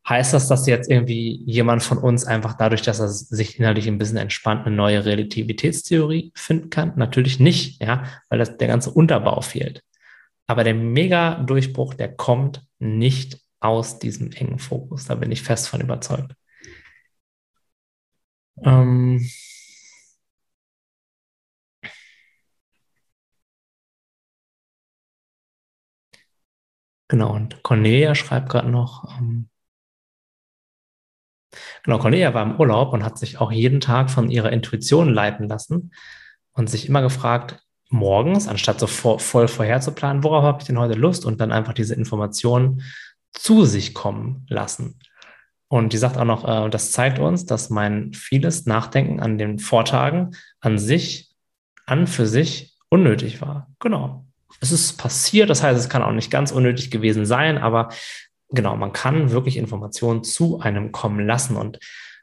Heißt 0.09 0.33
das, 0.33 0.49
dass 0.49 0.67
jetzt 0.67 0.91
irgendwie 0.91 1.43
jemand 1.47 1.83
von 1.83 1.99
uns 1.99 2.25
einfach 2.25 2.55
dadurch, 2.55 2.83
dass 2.83 3.01
er 3.01 3.09
sich 3.09 3.59
innerlich 3.59 3.87
ein 3.87 3.99
bisschen 3.99 4.17
entspannt, 4.17 4.67
eine 4.67 4.75
neue 4.75 5.05
Relativitätstheorie 5.05 6.33
finden 6.35 6.71
kann? 6.71 6.95
Natürlich 6.97 7.39
nicht, 7.39 7.83
ja, 7.83 8.05
weil 8.29 8.39
das, 8.39 8.57
der 8.57 8.69
ganze 8.69 8.91
Unterbau 8.91 9.41
fehlt. 9.41 9.83
Aber 10.47 10.65
der 10.65 10.75
Mega-Durchbruch, 10.75 11.95
der 11.95 12.15
kommt 12.17 12.67
nicht 12.79 13.39
aus 13.61 13.99
diesem 13.99 14.33
engen 14.33 14.59
Fokus. 14.59 15.05
Da 15.07 15.15
bin 15.15 15.31
ich 15.31 15.43
fest 15.43 15.69
von 15.69 15.81
überzeugt. 15.81 16.35
Ähm 18.65 19.21
genau, 27.09 27.35
und 27.35 27.63
Cornelia 27.63 28.15
schreibt 28.15 28.49
gerade 28.49 28.71
noch, 28.71 29.05
ähm 29.19 29.50
genau, 31.83 31.99
Cornelia 31.99 32.35
war 32.35 32.43
im 32.43 32.59
Urlaub 32.59 32.93
und 32.93 33.05
hat 33.05 33.19
sich 33.19 33.41
auch 33.41 33.53
jeden 33.53 33.81
Tag 33.81 34.11
von 34.11 34.31
ihrer 34.31 34.53
Intuition 34.53 35.13
leiten 35.13 35.49
lassen 35.49 35.93
und 36.53 36.69
sich 36.69 36.89
immer 36.89 37.03
gefragt, 37.03 37.63
morgens, 37.89 38.49
anstatt 38.49 38.81
so 38.81 38.87
vor, 38.87 39.19
voll 39.19 39.49
vorher 39.49 39.81
zu 39.81 39.93
planen, 39.93 40.23
worauf 40.23 40.45
habe 40.45 40.59
ich 40.61 40.67
denn 40.67 40.79
heute 40.79 40.95
Lust 40.95 41.25
und 41.25 41.41
dann 41.41 41.53
einfach 41.53 41.73
diese 41.73 41.95
Informationen 41.95 42.83
zu 43.33 43.65
sich 43.65 43.95
kommen 43.95 44.47
lassen. 44.49 44.99
Und 45.69 45.93
die 45.93 45.99
sagt 45.99 46.17
auch 46.17 46.25
noch, 46.25 46.49
äh, 46.49 46.69
das 46.69 46.93
zeigt 46.93 47.19
uns, 47.19 47.47
dass 47.47 47.71
mein 47.71 48.13
vieles 48.13 48.67
Nachdenken 48.67 49.21
an 49.21 49.39
den 49.39 49.59
Vortagen 49.59 50.33
an 50.61 50.79
sich, 50.79 51.31
an 51.87 52.07
für 52.07 52.27
sich 52.27 52.77
unnötig 52.89 53.41
war. 53.41 53.69
Genau. 53.79 54.25
Es 54.61 54.73
ist 54.73 54.99
passiert, 54.99 55.49
das 55.49 55.63
heißt, 55.63 55.79
es 55.79 55.89
kann 55.89 56.03
auch 56.03 56.13
nicht 56.13 56.31
ganz 56.31 56.51
unnötig 56.51 56.91
gewesen 56.91 57.25
sein, 57.25 57.57
aber 57.57 57.91
genau, 58.51 58.77
man 58.77 58.93
kann 58.93 59.31
wirklich 59.31 59.57
Informationen 59.57 60.25
zu 60.25 60.61
einem 60.61 60.93
kommen 60.93 61.27
lassen 61.27 61.57
und 61.57 61.79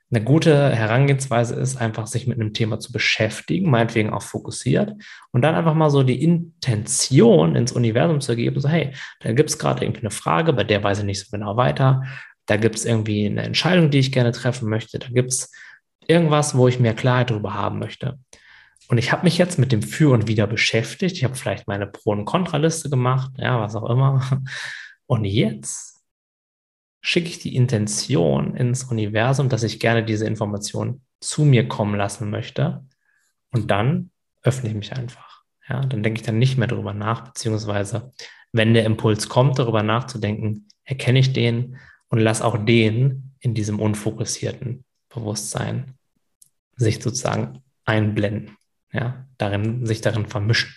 eine 0.10 0.24
gute 0.24 0.74
Herangehensweise 0.74 1.56
ist, 1.56 1.76
einfach 1.76 2.08
sich 2.08 2.28
mit 2.28 2.40
einem 2.40 2.54
Thema 2.54 2.80
zu 2.80 2.94
beschäftigen, 2.94 3.70
meinetwegen 3.70 4.12
auch 4.12 4.22
fokussiert 4.22 4.94
und 5.32 5.42
dann 5.42 5.56
einfach 5.56 5.74
mal 5.74 5.90
so 5.90 6.02
die 6.02 6.24
Intention 6.24 7.56
ins 7.56 7.74
Universum 7.74 8.22
zu 8.22 8.36
geben, 8.36 8.60
so 8.62 8.70
hey, 8.70 8.94
da 9.20 9.34
gibt 9.34 9.50
es 9.50 9.60
gerade 9.60 9.84
irgendwie 9.84 10.02
eine 10.02 10.12
Frage, 10.12 10.54
bei 10.54 10.64
der 10.64 10.82
weiß 10.82 11.00
ich 11.00 11.06
nicht 11.06 11.20
so 11.20 11.28
genau 11.30 11.58
weiter, 11.58 12.04
da 12.46 12.56
gibt 12.56 12.76
es 12.76 12.86
irgendwie 12.86 13.26
eine 13.26 13.44
Entscheidung, 13.44 13.90
die 13.90 14.00
ich 14.00 14.14
gerne 14.14 14.32
treffen 14.32 14.70
möchte, 14.70 14.98
da 14.98 15.08
gibt 15.10 15.34
es 15.34 15.52
irgendwas, 16.08 16.56
wo 16.56 16.70
ich 16.70 16.80
mehr 16.80 16.94
Klarheit 16.94 17.30
darüber 17.30 17.54
haben 17.54 17.80
möchte. 17.80 18.18
Und 18.88 18.98
ich 18.98 19.12
habe 19.12 19.26
mich 19.26 19.38
jetzt 19.38 19.60
mit 19.60 19.74
dem 19.74 19.82
Für 19.82 20.12
und 20.12 20.30
Wider 20.30 20.48
beschäftigt, 20.48 21.18
ich 21.18 21.26
habe 21.26 21.36
vielleicht 21.36 21.68
meine 21.68 21.88
Pro- 21.88 22.12
und 22.12 22.24
Kontraliste 22.24 22.90
gemacht, 22.90 23.32
ja, 23.38 23.60
was 23.60 23.76
auch 23.76 23.90
immer. 23.90 24.22
Und 25.06 25.26
jetzt 25.26 25.97
schicke 27.08 27.30
ich 27.30 27.40
die 27.40 27.56
Intention 27.56 28.54
ins 28.54 28.84
Universum, 28.84 29.48
dass 29.48 29.64
ich 29.64 29.80
gerne 29.80 30.04
diese 30.04 30.28
Information 30.28 31.04
zu 31.22 31.46
mir 31.46 31.70
kommen 31.70 31.96
lassen 31.96 32.30
möchte. 32.30 32.86
Und 33.50 33.72
dann 33.72 34.12
öffne 34.44 34.68
ich 34.68 34.76
mich 34.76 34.92
einfach. 34.92 35.44
Ja, 35.70 35.80
dann 35.80 36.04
denke 36.04 36.20
ich 36.20 36.26
dann 36.26 36.38
nicht 36.38 36.58
mehr 36.58 36.68
darüber 36.68 36.94
nach, 36.94 37.22
beziehungsweise 37.22 38.12
wenn 38.52 38.74
der 38.74 38.84
Impuls 38.84 39.30
kommt, 39.30 39.58
darüber 39.58 39.84
nachzudenken, 39.84 40.68
erkenne 40.84 41.20
ich 41.20 41.32
den 41.32 41.78
und 42.10 42.20
lass 42.20 42.42
auch 42.42 42.58
den 42.58 43.32
in 43.40 43.54
diesem 43.54 43.80
unfokussierten 43.80 44.84
Bewusstsein 45.08 45.94
sich 46.76 47.02
sozusagen 47.02 47.64
einblenden, 47.86 48.58
ja, 48.92 49.26
darin, 49.38 49.86
sich 49.86 50.02
darin 50.02 50.26
vermischen. 50.26 50.76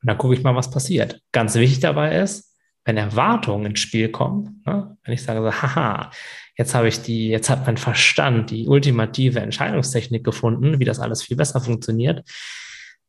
Und 0.00 0.08
dann 0.08 0.16
gucke 0.16 0.34
ich 0.34 0.42
mal, 0.42 0.56
was 0.56 0.70
passiert. 0.70 1.20
Ganz 1.32 1.56
wichtig 1.56 1.80
dabei 1.80 2.16
ist, 2.16 2.47
wenn 2.88 2.96
Erwartungen 2.96 3.66
ins 3.66 3.80
Spiel 3.80 4.08
kommen, 4.08 4.62
ne? 4.64 4.96
wenn 5.04 5.12
ich 5.12 5.22
sage 5.22 5.42
so, 5.42 5.52
haha, 5.52 6.10
jetzt 6.56 6.74
habe 6.74 6.88
ich 6.88 7.02
die, 7.02 7.28
jetzt 7.28 7.50
hat 7.50 7.66
mein 7.66 7.76
Verstand 7.76 8.50
die 8.50 8.66
ultimative 8.66 9.40
Entscheidungstechnik 9.40 10.24
gefunden, 10.24 10.80
wie 10.80 10.86
das 10.86 10.98
alles 10.98 11.22
viel 11.22 11.36
besser 11.36 11.60
funktioniert, 11.60 12.26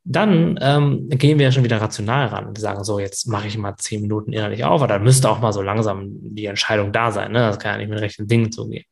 dann 0.03 0.59
ähm, 0.61 1.07
gehen 1.07 1.39
wir 1.39 1.49
schon 1.53 1.63
wieder 1.63 1.79
rational 1.79 2.27
ran 2.27 2.47
und 2.47 2.59
sagen 2.59 2.83
so, 2.83 2.99
jetzt 2.99 3.27
mache 3.27 3.47
ich 3.47 3.57
mal 3.57 3.77
zehn 3.77 4.01
Minuten 4.01 4.33
innerlich 4.33 4.65
auf, 4.65 4.81
aber 4.81 4.87
dann 4.89 5.03
müsste 5.03 5.29
auch 5.29 5.39
mal 5.39 5.53
so 5.53 5.61
langsam 5.61 6.09
die 6.11 6.47
Entscheidung 6.47 6.91
da 6.91 7.11
sein. 7.11 7.31
Ne? 7.31 7.39
Das 7.39 7.57
kann 7.57 7.71
ja 7.71 7.77
nicht 7.77 7.89
mit 7.89 8.01
rechten 8.01 8.27
Dingen 8.27 8.51
zugehen. 8.51 8.83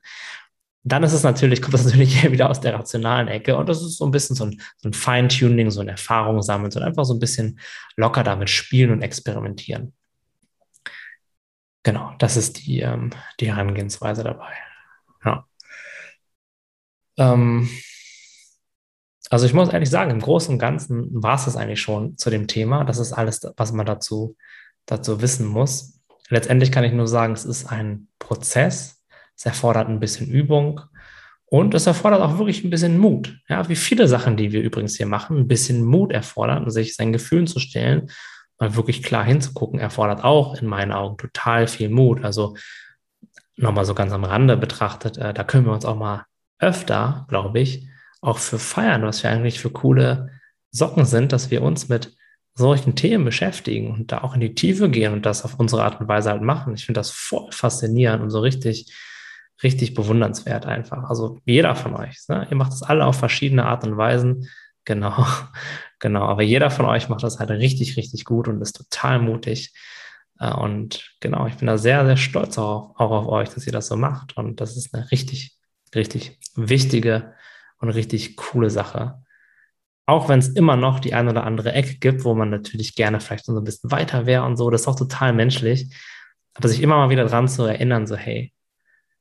Dann 0.85 1.03
ist 1.03 1.11
es 1.11 1.23
natürlich, 1.23 1.61
kommt 1.61 1.73
das 1.73 1.83
natürlich 1.83 2.23
wieder 2.31 2.49
aus 2.49 2.61
der 2.61 2.75
rationalen 2.75 3.27
Ecke 3.27 3.57
und 3.57 3.67
das 3.67 3.81
ist 3.81 3.97
so 3.97 4.05
ein 4.05 4.11
bisschen 4.11 4.37
so 4.37 4.45
ein, 4.45 4.61
so 4.77 4.87
ein 4.87 4.93
Feintuning, 4.93 5.69
so 5.69 5.81
eine 5.81 5.91
Erfahrung 5.91 6.41
sammeln, 6.41 6.71
so 6.71 6.79
einfach 6.79 7.03
so 7.03 7.13
ein 7.13 7.19
bisschen 7.19 7.59
locker 7.97 8.23
damit 8.23 8.49
spielen 8.49 8.91
und 8.91 9.01
experimentieren. 9.01 9.91
Genau, 11.87 12.11
das 12.19 12.35
ist 12.35 12.65
die, 12.67 12.81
ähm, 12.81 13.11
die 13.39 13.47
Herangehensweise 13.47 14.21
dabei. 14.21 14.51
Ja. 15.23 15.47
Ähm, 17.15 17.69
also 19.29 19.45
ich 19.45 19.53
muss 19.53 19.69
ehrlich 19.69 19.89
sagen, 19.89 20.11
im 20.11 20.19
Großen 20.19 20.53
und 20.53 20.59
Ganzen 20.59 21.07
war 21.23 21.35
es 21.35 21.45
das 21.45 21.55
eigentlich 21.55 21.79
schon 21.79 22.17
zu 22.17 22.29
dem 22.29 22.47
Thema. 22.47 22.83
Das 22.83 22.97
ist 22.97 23.13
alles, 23.13 23.39
was 23.55 23.71
man 23.71 23.85
dazu, 23.85 24.35
dazu 24.85 25.21
wissen 25.21 25.47
muss. 25.47 26.01
Letztendlich 26.27 26.73
kann 26.73 26.83
ich 26.83 26.91
nur 26.91 27.07
sagen, 27.07 27.31
es 27.31 27.45
ist 27.45 27.71
ein 27.71 28.09
Prozess. 28.19 29.01
Es 29.37 29.45
erfordert 29.45 29.87
ein 29.87 30.01
bisschen 30.01 30.27
Übung 30.27 30.81
und 31.45 31.73
es 31.73 31.87
erfordert 31.87 32.19
auch 32.19 32.37
wirklich 32.37 32.65
ein 32.65 32.69
bisschen 32.69 32.97
Mut. 32.97 33.39
Ja, 33.47 33.69
wie 33.69 33.77
viele 33.77 34.09
Sachen, 34.09 34.35
die 34.35 34.51
wir 34.51 34.61
übrigens 34.61 34.97
hier 34.97 35.05
machen, 35.05 35.37
ein 35.37 35.47
bisschen 35.47 35.85
Mut 35.85 36.11
erfordern, 36.11 36.69
sich 36.69 36.97
seinen 36.97 37.13
Gefühlen 37.13 37.47
zu 37.47 37.61
stellen 37.61 38.09
mal 38.59 38.75
wirklich 38.75 39.03
klar 39.03 39.23
hinzugucken, 39.23 39.79
erfordert 39.79 40.23
auch 40.23 40.55
in 40.55 40.67
meinen 40.67 40.91
Augen 40.91 41.17
total 41.17 41.67
viel 41.67 41.89
Mut. 41.89 42.23
Also 42.23 42.55
nochmal 43.55 43.85
so 43.85 43.93
ganz 43.93 44.11
am 44.11 44.23
Rande 44.23 44.57
betrachtet, 44.57 45.17
äh, 45.17 45.33
da 45.33 45.43
können 45.43 45.65
wir 45.65 45.73
uns 45.73 45.85
auch 45.85 45.97
mal 45.97 46.25
öfter, 46.59 47.25
glaube 47.29 47.59
ich, 47.59 47.87
auch 48.21 48.37
für 48.37 48.59
feiern, 48.59 49.03
was 49.03 49.23
wir 49.23 49.29
eigentlich 49.29 49.59
für 49.59 49.69
coole 49.69 50.31
Socken 50.71 51.05
sind, 51.05 51.31
dass 51.31 51.51
wir 51.51 51.61
uns 51.61 51.89
mit 51.89 52.15
solchen 52.55 52.95
Themen 52.95 53.23
beschäftigen 53.23 53.91
und 53.91 54.11
da 54.11 54.21
auch 54.21 54.33
in 54.33 54.41
die 54.41 54.55
Tiefe 54.55 54.89
gehen 54.89 55.13
und 55.13 55.25
das 55.25 55.45
auf 55.45 55.59
unsere 55.59 55.83
Art 55.83 55.99
und 55.99 56.07
Weise 56.07 56.31
halt 56.31 56.41
machen. 56.41 56.73
Ich 56.73 56.85
finde 56.85 56.99
das 56.99 57.11
voll 57.11 57.51
faszinierend 57.51 58.23
und 58.23 58.31
so 58.31 58.39
richtig, 58.39 58.91
richtig 59.61 59.93
bewundernswert 59.93 60.65
einfach. 60.65 61.03
Also 61.09 61.39
jeder 61.45 61.75
von 61.75 61.95
euch, 61.95 62.17
ne? 62.27 62.47
ihr 62.49 62.57
macht 62.57 62.71
das 62.71 62.81
alle 62.81 63.05
auf 63.05 63.17
verschiedene 63.17 63.65
Art 63.65 63.85
und 63.85 63.97
Weisen. 63.97 64.49
Genau. 64.85 65.25
Genau, 65.99 66.25
aber 66.25 66.43
jeder 66.43 66.69
von 66.69 66.85
euch 66.85 67.09
macht 67.09 67.23
das 67.23 67.39
halt 67.39 67.49
richtig, 67.49 67.97
richtig 67.97 68.25
gut 68.25 68.47
und 68.47 68.61
ist 68.61 68.73
total 68.75 69.19
mutig. 69.19 69.73
Äh, 70.39 70.53
und 70.53 71.15
genau, 71.19 71.47
ich 71.47 71.55
bin 71.55 71.67
da 71.67 71.77
sehr, 71.77 72.05
sehr 72.05 72.17
stolz 72.17 72.57
auch, 72.57 72.95
auch 72.97 73.11
auf 73.11 73.27
euch, 73.27 73.49
dass 73.49 73.65
ihr 73.65 73.73
das 73.73 73.87
so 73.87 73.95
macht. 73.95 74.37
Und 74.37 74.61
das 74.61 74.77
ist 74.77 74.93
eine 74.93 75.09
richtig, 75.11 75.57
richtig 75.95 76.39
wichtige 76.55 77.33
und 77.79 77.89
richtig 77.89 78.35
coole 78.37 78.69
Sache. 78.69 79.23
Auch 80.05 80.29
wenn 80.29 80.39
es 80.39 80.49
immer 80.49 80.77
noch 80.77 80.99
die 80.99 81.13
ein 81.13 81.27
oder 81.27 81.43
andere 81.43 81.73
Ecke 81.73 81.95
gibt, 81.97 82.23
wo 82.23 82.33
man 82.33 82.49
natürlich 82.49 82.95
gerne 82.95 83.19
vielleicht 83.19 83.45
so 83.45 83.57
ein 83.57 83.63
bisschen 83.63 83.91
weiter 83.91 84.25
wäre 84.25 84.43
und 84.43 84.55
so, 84.57 84.69
das 84.69 84.81
ist 84.81 84.87
auch 84.87 84.95
total 84.95 85.33
menschlich. 85.33 85.93
Aber 86.53 86.69
sich 86.69 86.81
immer 86.81 86.97
mal 86.97 87.09
wieder 87.09 87.25
dran 87.25 87.47
zu 87.47 87.63
erinnern, 87.63 88.07
so, 88.07 88.15
hey, 88.15 88.53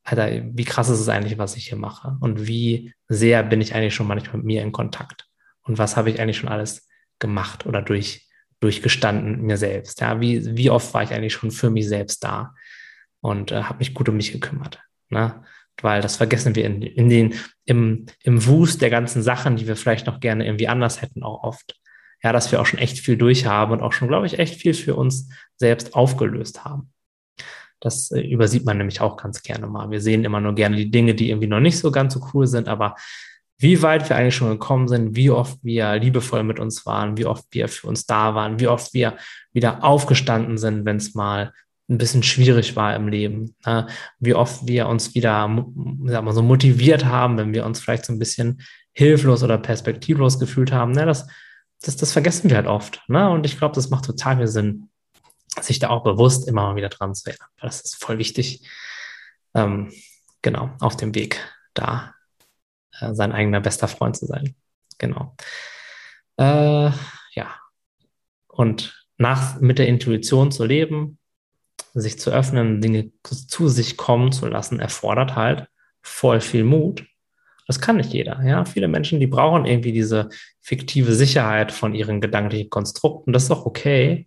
Alter, 0.05 0.31
wie 0.57 0.65
krass 0.65 0.89
ist 0.89 1.01
es 1.01 1.09
eigentlich, 1.09 1.39
was 1.39 1.57
ich 1.57 1.69
hier 1.69 1.79
mache? 1.79 2.17
Und 2.21 2.47
wie 2.47 2.95
sehr 3.09 3.43
bin 3.43 3.61
ich 3.61 3.75
eigentlich 3.75 3.95
schon 3.95 4.07
manchmal 4.07 4.37
mit 4.39 4.47
mir 4.47 4.63
in 4.63 4.73
Kontakt? 4.73 5.26
Und 5.67 5.79
was 5.79 5.97
habe 5.97 6.11
ich 6.11 6.21
eigentlich 6.21 6.39
schon 6.39 6.49
alles 6.49 6.89
gemacht 7.19 7.67
oder 7.67 7.83
durch, 7.83 8.29
durchgestanden 8.61 9.43
mir 9.43 9.57
selbst. 9.57 10.01
Ja, 10.01 10.21
wie, 10.21 10.57
wie 10.57 10.71
oft 10.71 10.93
war 10.95 11.03
ich 11.03 11.13
eigentlich 11.13 11.33
schon 11.33 11.51
für 11.51 11.71
mich 11.71 11.89
selbst 11.89 12.25
da 12.25 12.55
und 13.21 13.53
äh, 13.53 13.63
habe 13.63 13.79
mich 13.79 13.95
gut 13.95 14.09
um 14.09 14.17
mich 14.17 14.33
gekümmert. 14.33 14.81
Ne? 15.09 15.45
Weil 15.83 16.01
das 16.01 16.17
vergessen 16.17 16.55
wir 16.55 16.65
in, 16.65 16.83
in 16.83 17.09
den, 17.09 17.35
im, 17.65 18.07
im 18.23 18.47
Wust 18.47 18.81
der 18.81 18.91
ganzen 18.91 19.23
Sachen, 19.23 19.57
die 19.57 19.67
wir 19.67 19.77
vielleicht 19.77 20.07
noch 20.07 20.21
gerne 20.21 20.47
irgendwie 20.47 20.69
anders 20.69 21.03
hätten, 21.03 21.23
auch 21.23 21.43
oft. 21.43 21.79
Ja, 22.23 22.33
dass 22.33 22.51
wir 22.51 22.61
auch 22.61 22.67
schon 22.67 22.79
echt 22.79 22.99
viel 22.99 23.17
durchhaben 23.17 23.73
und 23.73 23.83
auch 23.83 23.93
schon, 23.93 24.09
glaube 24.09 24.27
ich, 24.27 24.39
echt 24.39 24.61
viel 24.61 24.75
für 24.75 24.95
uns 24.95 25.29
selbst 25.57 25.95
aufgelöst 25.95 26.65
haben. 26.65 26.93
Das 27.81 28.11
äh, 28.11 28.21
übersieht 28.21 28.65
man 28.65 28.79
nämlich 28.79 29.01
auch 29.01 29.17
ganz 29.17 29.43
gerne 29.43 29.67
mal. 29.67 29.91
Wir 29.91 30.01
sehen 30.01 30.25
immer 30.25 30.41
nur 30.41 30.55
gerne 30.55 30.77
die 30.77 30.91
Dinge, 30.91 31.15
die 31.15 31.31
irgendwie 31.31 31.49
noch 31.49 31.61
nicht 31.61 31.79
so 31.79 31.91
ganz 31.91 32.15
so 32.15 32.27
cool 32.33 32.47
sind, 32.47 32.69
aber 32.69 32.97
wie 33.59 33.83
weit 33.83 34.09
wir 34.09 34.17
eigentlich 34.17 34.37
schon 34.37 34.51
gekommen 34.51 34.89
sind, 34.89 35.17
wie 35.17 35.31
oft 35.31 35.59
wir 35.63 35.97
liebevoll 35.97 36.43
mit 36.43 36.59
uns 36.59 36.85
waren, 36.85 37.17
wie 37.17 37.27
oft 37.27 37.47
wir 37.51 37.69
für 37.69 37.87
uns 37.87 38.07
da 38.07 38.35
waren, 38.35 38.61
wie 38.61 38.69
oft 38.69 38.93
wir 38.93 39.17
wieder 39.53 39.83
aufgestanden 39.83 40.59
sind, 40.59 40.85
wenn 40.85 40.97
es 40.97 41.15
mal 41.15 41.53
ein 41.89 41.99
bisschen 41.99 42.23
schwierig 42.23 42.77
war 42.77 42.95
im 42.97 43.09
Leben, 43.09 43.55
ne? 43.65 43.87
wie 44.19 44.35
oft 44.35 44.67
wir 44.67 44.89
uns 44.89 45.15
wieder 45.15 45.49
sag 46.05 46.25
mal, 46.25 46.35
so 46.35 46.43
motiviert 46.43 47.05
haben, 47.05 47.39
wenn 47.39 47.55
wir 47.55 47.65
uns 47.65 47.81
vielleicht 47.81 48.07
so 48.07 48.13
ein 48.13 48.19
bisschen 48.19 48.61
hilflos 48.93 49.43
oder 49.43 49.57
perspektivlos 49.57 50.39
gefühlt 50.39 50.73
haben. 50.73 50.93
Ne? 50.93 51.07
Das, 51.07 51.27
das, 51.83 51.97
das 51.97 52.13
vergessen 52.13 52.51
wir 52.51 52.57
halt 52.57 52.67
oft. 52.67 53.03
Ne? 53.09 53.31
Und 53.31 53.47
ich 53.47 53.57
glaube, 53.57 53.75
das 53.75 53.89
macht 53.89 54.05
total 54.05 54.39
viel 54.39 54.49
Sinn, 54.49 54.91
sich 55.61 55.79
da 55.79 55.91
auch 55.91 56.03
bewusst 56.03 56.49
immer 56.49 56.63
mal 56.63 56.77
wieder 56.77 56.89
dran 56.89 57.15
zu 57.15 57.31
erinnern. 57.31 57.49
Das 57.61 57.81
ist 57.81 58.03
voll 58.03 58.19
wichtig. 58.19 58.69
Ähm, 59.55 59.93
genau, 60.43 60.71
auf 60.81 60.97
dem 60.97 61.15
Weg 61.15 61.41
da 61.73 62.16
äh, 63.01 63.15
sein 63.15 63.33
eigener 63.33 63.61
bester 63.61 63.89
Freund 63.89 64.17
zu 64.17 64.27
sein. 64.27 64.55
Genau. 64.99 65.35
Äh, 66.39 66.91
ja. 67.33 67.55
Und 68.49 69.07
nach, 69.19 69.61
mit 69.61 69.79
der 69.79 69.89
Intuition 69.89 70.51
zu 70.51 70.65
leben, 70.65 71.19
sich 71.95 72.19
zu 72.19 72.31
öffnen, 72.31 72.81
Dinge 72.81 73.11
zu 73.23 73.69
sich 73.69 73.97
kommen 73.97 74.33
zu 74.33 74.47
lassen, 74.47 74.81
erfordert 74.81 75.35
halt 75.35 75.69
voll 76.03 76.41
viel 76.41 76.65
Mut. 76.65 77.07
Das 77.67 77.81
kann 77.81 77.97
nicht 77.97 78.13
jeder. 78.13 78.43
Ja, 78.45 78.65
viele 78.65 78.87
Menschen, 78.87 79.19
die 79.19 79.27
brauchen 79.27 79.65
irgendwie 79.65 79.93
diese 79.93 80.29
fiktive 80.61 81.15
Sicherheit 81.15 81.73
von 81.73 81.95
ihren 81.95 82.21
gedanklichen 82.21 82.71
Konstrukten. 82.71 83.33
Das 83.33 83.45
ist 83.45 83.51
auch 83.51 83.67
okay. 83.67 84.27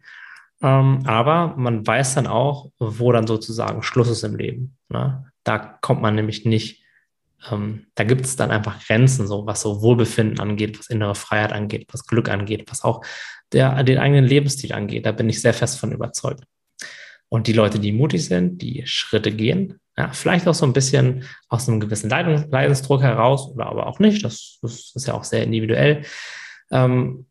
Ähm, 0.61 1.03
aber 1.05 1.55
man 1.55 1.85
weiß 1.87 2.15
dann 2.15 2.27
auch, 2.27 2.71
wo 2.79 3.11
dann 3.11 3.27
sozusagen 3.27 3.81
Schluss 3.81 4.09
ist 4.09 4.23
im 4.23 4.35
Leben. 4.35 4.77
Ne? 4.89 5.31
Da 5.43 5.57
kommt 5.57 6.01
man 6.01 6.15
nämlich 6.15 6.43
nicht 6.45 6.78
ähm, 7.51 7.87
da 7.95 8.03
gibt 8.03 8.25
es 8.25 8.35
dann 8.35 8.51
einfach 8.51 8.85
Grenzen, 8.85 9.27
so 9.27 9.45
was 9.45 9.61
so 9.61 9.81
Wohlbefinden 9.81 10.39
angeht, 10.39 10.77
was 10.79 10.89
innere 10.89 11.15
Freiheit 11.15 11.53
angeht, 11.53 11.87
was 11.91 12.05
Glück 12.05 12.29
angeht, 12.29 12.65
was 12.69 12.83
auch 12.83 13.03
der, 13.51 13.83
den 13.83 13.97
eigenen 13.97 14.25
Lebensstil 14.25 14.73
angeht. 14.73 15.05
Da 15.05 15.11
bin 15.11 15.29
ich 15.29 15.41
sehr 15.41 15.53
fest 15.53 15.79
von 15.79 15.91
überzeugt. 15.91 16.43
Und 17.29 17.47
die 17.47 17.53
Leute, 17.53 17.79
die 17.79 17.91
mutig 17.91 18.25
sind, 18.25 18.61
die 18.61 18.83
Schritte 18.85 19.31
gehen, 19.31 19.79
ja, 19.97 20.11
vielleicht 20.13 20.47
auch 20.47 20.53
so 20.53 20.65
ein 20.65 20.73
bisschen 20.73 21.25
aus 21.49 21.67
einem 21.67 21.79
gewissen 21.79 22.09
Leidens 22.09 22.45
Leidensdruck 22.49 23.01
heraus 23.01 23.49
oder 23.49 23.67
aber 23.67 23.87
auch 23.87 23.99
nicht, 23.99 24.23
das, 24.23 24.57
das 24.61 24.93
ist 24.95 25.07
ja 25.07 25.13
auch 25.13 25.25
sehr 25.25 25.43
individuell, 25.43 26.03
ähm, 26.71 27.27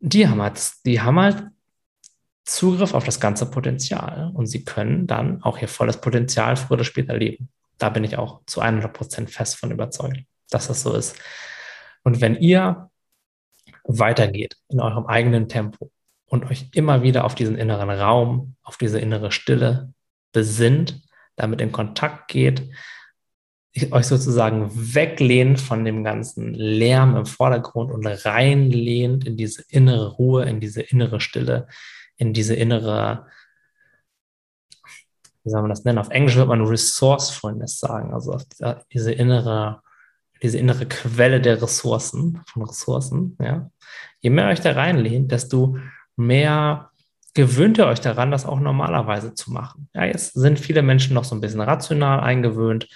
die 0.00 0.26
haben 0.26 0.40
halt, 0.40 0.60
die 0.84 1.00
haben 1.00 1.20
halt 1.20 1.44
Zugriff 2.44 2.94
auf 2.94 3.04
das 3.04 3.20
ganze 3.20 3.50
Potenzial 3.50 4.30
und 4.34 4.46
sie 4.46 4.64
können 4.64 5.06
dann 5.06 5.42
auch 5.42 5.60
ihr 5.60 5.68
volles 5.68 6.00
Potenzial 6.00 6.56
früher 6.56 6.76
oder 6.76 6.84
später 6.84 7.16
leben. 7.16 7.48
Da 7.78 7.90
bin 7.90 8.04
ich 8.04 8.16
auch 8.16 8.40
zu 8.46 8.60
100 8.60 8.92
Prozent 8.92 9.30
fest 9.30 9.56
von 9.56 9.70
überzeugt, 9.70 10.24
dass 10.50 10.68
das 10.68 10.82
so 10.82 10.94
ist. 10.94 11.16
Und 12.02 12.20
wenn 12.20 12.36
ihr 12.36 12.90
weitergeht 13.84 14.56
in 14.68 14.80
eurem 14.80 15.06
eigenen 15.06 15.48
Tempo 15.48 15.90
und 16.26 16.50
euch 16.50 16.70
immer 16.72 17.02
wieder 17.02 17.24
auf 17.24 17.34
diesen 17.34 17.56
inneren 17.56 17.90
Raum, 17.90 18.56
auf 18.62 18.76
diese 18.76 18.98
innere 18.98 19.32
Stille 19.32 19.92
besinnt, 20.32 21.02
damit 21.36 21.60
in 21.60 21.72
Kontakt 21.72 22.28
geht, 22.28 22.68
euch 23.90 24.06
sozusagen 24.06 24.70
weglehnt 24.94 25.60
von 25.60 25.84
dem 25.84 26.02
ganzen 26.02 26.54
Lärm 26.54 27.16
im 27.16 27.26
Vordergrund 27.26 27.92
und 27.92 28.06
reinlehnt 28.06 29.26
in 29.26 29.36
diese 29.36 29.64
innere 29.68 30.12
Ruhe, 30.12 30.44
in 30.44 30.60
diese 30.60 30.80
innere 30.80 31.20
Stille, 31.20 31.68
in 32.16 32.32
diese 32.32 32.54
innere, 32.54 33.26
wie 35.46 35.50
soll 35.50 35.62
man 35.62 35.70
das 35.70 35.84
nennen? 35.84 35.98
Auf 35.98 36.10
Englisch 36.10 36.34
wird 36.34 36.48
man 36.48 36.66
Resourcefulness 36.66 37.78
sagen, 37.78 38.12
also 38.12 38.36
diese 38.92 39.12
innere, 39.12 39.80
diese 40.42 40.58
innere 40.58 40.86
Quelle 40.86 41.40
der 41.40 41.62
Ressourcen, 41.62 42.42
von 42.52 42.64
Ressourcen, 42.64 43.36
ja. 43.40 43.70
Je 44.20 44.30
mehr 44.30 44.48
euch 44.48 44.60
da 44.60 44.72
reinlehnt, 44.72 45.30
desto 45.30 45.78
mehr 46.16 46.90
gewöhnt 47.34 47.78
ihr 47.78 47.86
euch 47.86 48.00
daran, 48.00 48.32
das 48.32 48.44
auch 48.44 48.58
normalerweise 48.58 49.34
zu 49.34 49.52
machen. 49.52 49.88
Ja, 49.94 50.04
jetzt 50.04 50.34
sind 50.34 50.58
viele 50.58 50.82
Menschen 50.82 51.14
noch 51.14 51.22
so 51.22 51.36
ein 51.36 51.40
bisschen 51.40 51.60
rational 51.60 52.18
eingewöhnt 52.20 52.88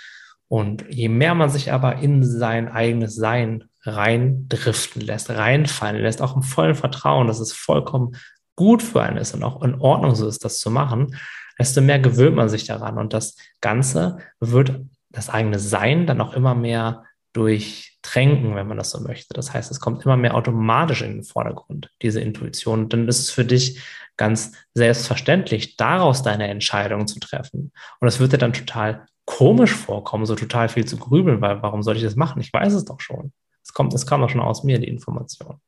und 0.48 0.84
je 0.88 1.08
mehr 1.08 1.36
man 1.36 1.50
sich 1.50 1.72
aber 1.72 1.98
in 1.98 2.24
sein 2.24 2.68
eigenes 2.68 3.14
Sein 3.14 3.68
reindriften 3.82 5.02
lässt, 5.02 5.30
reinfallen 5.30 6.02
lässt, 6.02 6.20
auch 6.20 6.34
im 6.34 6.42
vollen 6.42 6.74
Vertrauen, 6.74 7.28
dass 7.28 7.38
es 7.38 7.52
vollkommen 7.52 8.16
gut 8.56 8.82
für 8.82 9.02
einen 9.02 9.18
ist 9.18 9.34
und 9.34 9.44
auch 9.44 9.62
in 9.62 9.80
Ordnung 9.80 10.16
so 10.16 10.26
ist, 10.26 10.44
das 10.44 10.58
zu 10.58 10.70
machen, 10.70 11.14
desto 11.60 11.80
mehr 11.82 11.98
gewöhnt 11.98 12.36
man 12.36 12.48
sich 12.48 12.64
daran. 12.64 12.98
Und 12.98 13.12
das 13.12 13.36
Ganze 13.60 14.18
wird 14.40 14.80
das 15.10 15.28
eigene 15.28 15.58
Sein 15.58 16.06
dann 16.06 16.20
auch 16.20 16.32
immer 16.32 16.54
mehr 16.54 17.04
durchtränken, 17.32 18.56
wenn 18.56 18.66
man 18.66 18.78
das 18.78 18.90
so 18.90 19.00
möchte. 19.00 19.34
Das 19.34 19.52
heißt, 19.52 19.70
es 19.70 19.78
kommt 19.78 20.04
immer 20.04 20.16
mehr 20.16 20.34
automatisch 20.34 21.02
in 21.02 21.12
den 21.12 21.22
Vordergrund, 21.22 21.90
diese 22.02 22.20
Intuition. 22.20 22.84
Und 22.84 22.92
dann 22.92 23.08
ist 23.08 23.20
es 23.20 23.30
für 23.30 23.44
dich 23.44 23.80
ganz 24.16 24.52
selbstverständlich, 24.74 25.76
daraus 25.76 26.22
deine 26.22 26.48
Entscheidung 26.48 27.06
zu 27.06 27.20
treffen. 27.20 27.72
Und 28.00 28.08
es 28.08 28.20
wird 28.20 28.32
dir 28.32 28.38
dann 28.38 28.52
total 28.52 29.06
komisch 29.26 29.74
vorkommen, 29.74 30.26
so 30.26 30.34
total 30.34 30.68
viel 30.68 30.86
zu 30.86 30.96
grübeln, 30.96 31.40
weil 31.40 31.62
warum 31.62 31.82
soll 31.82 31.96
ich 31.96 32.02
das 32.02 32.16
machen? 32.16 32.40
Ich 32.40 32.52
weiß 32.52 32.72
es 32.72 32.84
doch 32.84 33.00
schon. 33.00 33.32
Es 33.62 33.72
kommt, 33.72 33.94
es 33.94 34.06
kam 34.06 34.22
doch 34.22 34.30
schon 34.30 34.40
aus 34.40 34.64
mir, 34.64 34.78
die 34.78 34.88
Information. 34.88 35.60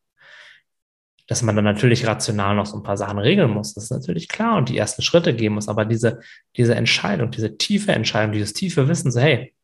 Dass 1.33 1.41
man 1.41 1.57
dann 1.57 1.65
natürlich 1.65 2.07
rational 2.07 2.55
noch 2.55 2.67
so 2.67 2.77
ein 2.77 2.83
paar 2.83 2.99
Sachen 2.99 3.19
regeln 3.19 3.51
muss, 3.51 3.73
das 3.73 3.85
ist 3.85 3.91
natürlich 3.91 4.29
klar 4.29 4.59
und 4.59 4.69
die 4.69 4.77
ersten 4.77 5.01
Schritte 5.01 5.35
gehen 5.35 5.55
muss, 5.55 5.67
aber 5.67 5.87
diese, 5.87 6.21
diese 6.59 6.75
Entscheidung, 6.75 7.31
diese 7.31 7.57
tiefe 7.57 7.93
Entscheidung, 7.93 8.33
dieses 8.33 8.53
tiefe 8.53 8.87
Wissen, 8.87 9.11
so 9.11 9.19
hey, 9.19 9.55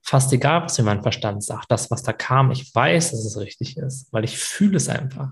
fast 0.00 0.32
egal, 0.32 0.62
was 0.62 0.78
mir 0.78 0.84
mein 0.84 1.02
Verstand 1.02 1.44
sagt, 1.44 1.70
das, 1.70 1.90
was 1.90 2.02
da 2.04 2.14
kam, 2.14 2.50
ich 2.52 2.74
weiß, 2.74 3.10
dass 3.10 3.22
es 3.22 3.36
richtig 3.36 3.76
ist, 3.76 4.10
weil 4.14 4.24
ich 4.24 4.38
fühle 4.38 4.78
es 4.78 4.88
einfach. 4.88 5.28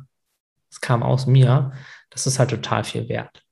Es 0.70 0.82
kam 0.82 1.02
aus 1.02 1.26
mir, 1.26 1.72
das 2.10 2.26
ist 2.26 2.38
halt 2.38 2.50
total 2.50 2.84
viel 2.84 3.08
wert. 3.08 3.42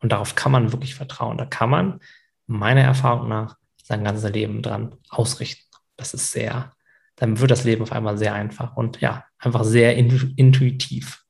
Und 0.00 0.12
darauf 0.12 0.34
kann 0.34 0.52
man 0.52 0.72
wirklich 0.72 0.94
vertrauen. 0.94 1.38
Da 1.38 1.46
kann 1.46 1.70
man 1.70 2.00
meiner 2.46 2.82
Erfahrung 2.82 3.30
nach 3.30 3.56
sein 3.82 4.04
ganzes 4.04 4.30
Leben 4.30 4.60
dran 4.60 4.94
ausrichten. 5.08 5.64
Das 5.96 6.12
ist 6.12 6.32
sehr, 6.32 6.76
dann 7.18 7.40
wird 7.40 7.50
das 7.50 7.64
Leben 7.64 7.82
auf 7.82 7.92
einmal 7.92 8.16
sehr 8.18 8.34
einfach 8.34 8.76
und 8.76 9.00
ja, 9.00 9.24
einfach 9.38 9.64
sehr 9.64 9.96
intuitiv. 9.96 11.24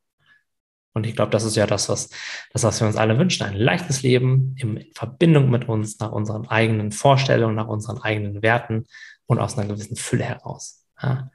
Und 0.94 1.06
ich 1.06 1.14
glaube, 1.14 1.30
das 1.30 1.44
ist 1.44 1.56
ja 1.56 1.66
das, 1.66 1.88
was, 1.88 2.10
das, 2.52 2.64
was 2.64 2.80
wir 2.80 2.86
uns 2.86 2.96
alle 2.96 3.18
wünschen. 3.18 3.44
Ein 3.44 3.54
leichtes 3.54 4.02
Leben 4.02 4.54
in 4.58 4.84
Verbindung 4.94 5.50
mit 5.50 5.68
uns, 5.68 5.98
nach 6.00 6.12
unseren 6.12 6.48
eigenen 6.48 6.92
Vorstellungen, 6.92 7.54
nach 7.54 7.68
unseren 7.68 7.98
eigenen 7.98 8.42
Werten 8.42 8.86
und 9.26 9.38
aus 9.38 9.56
einer 9.56 9.68
gewissen 9.68 9.96
Fülle 9.96 10.24
heraus. 10.24 10.86
Ja. 11.00 11.30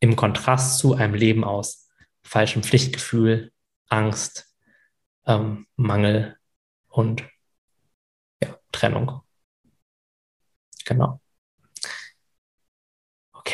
Im 0.00 0.16
Kontrast 0.16 0.78
zu 0.78 0.94
einem 0.94 1.14
Leben 1.14 1.44
aus 1.44 1.88
falschem 2.22 2.62
Pflichtgefühl, 2.62 3.52
Angst, 3.88 4.54
ähm, 5.26 5.66
Mangel 5.76 6.36
und 6.88 7.24
Trennung. 8.72 9.22
Genau. 10.84 11.20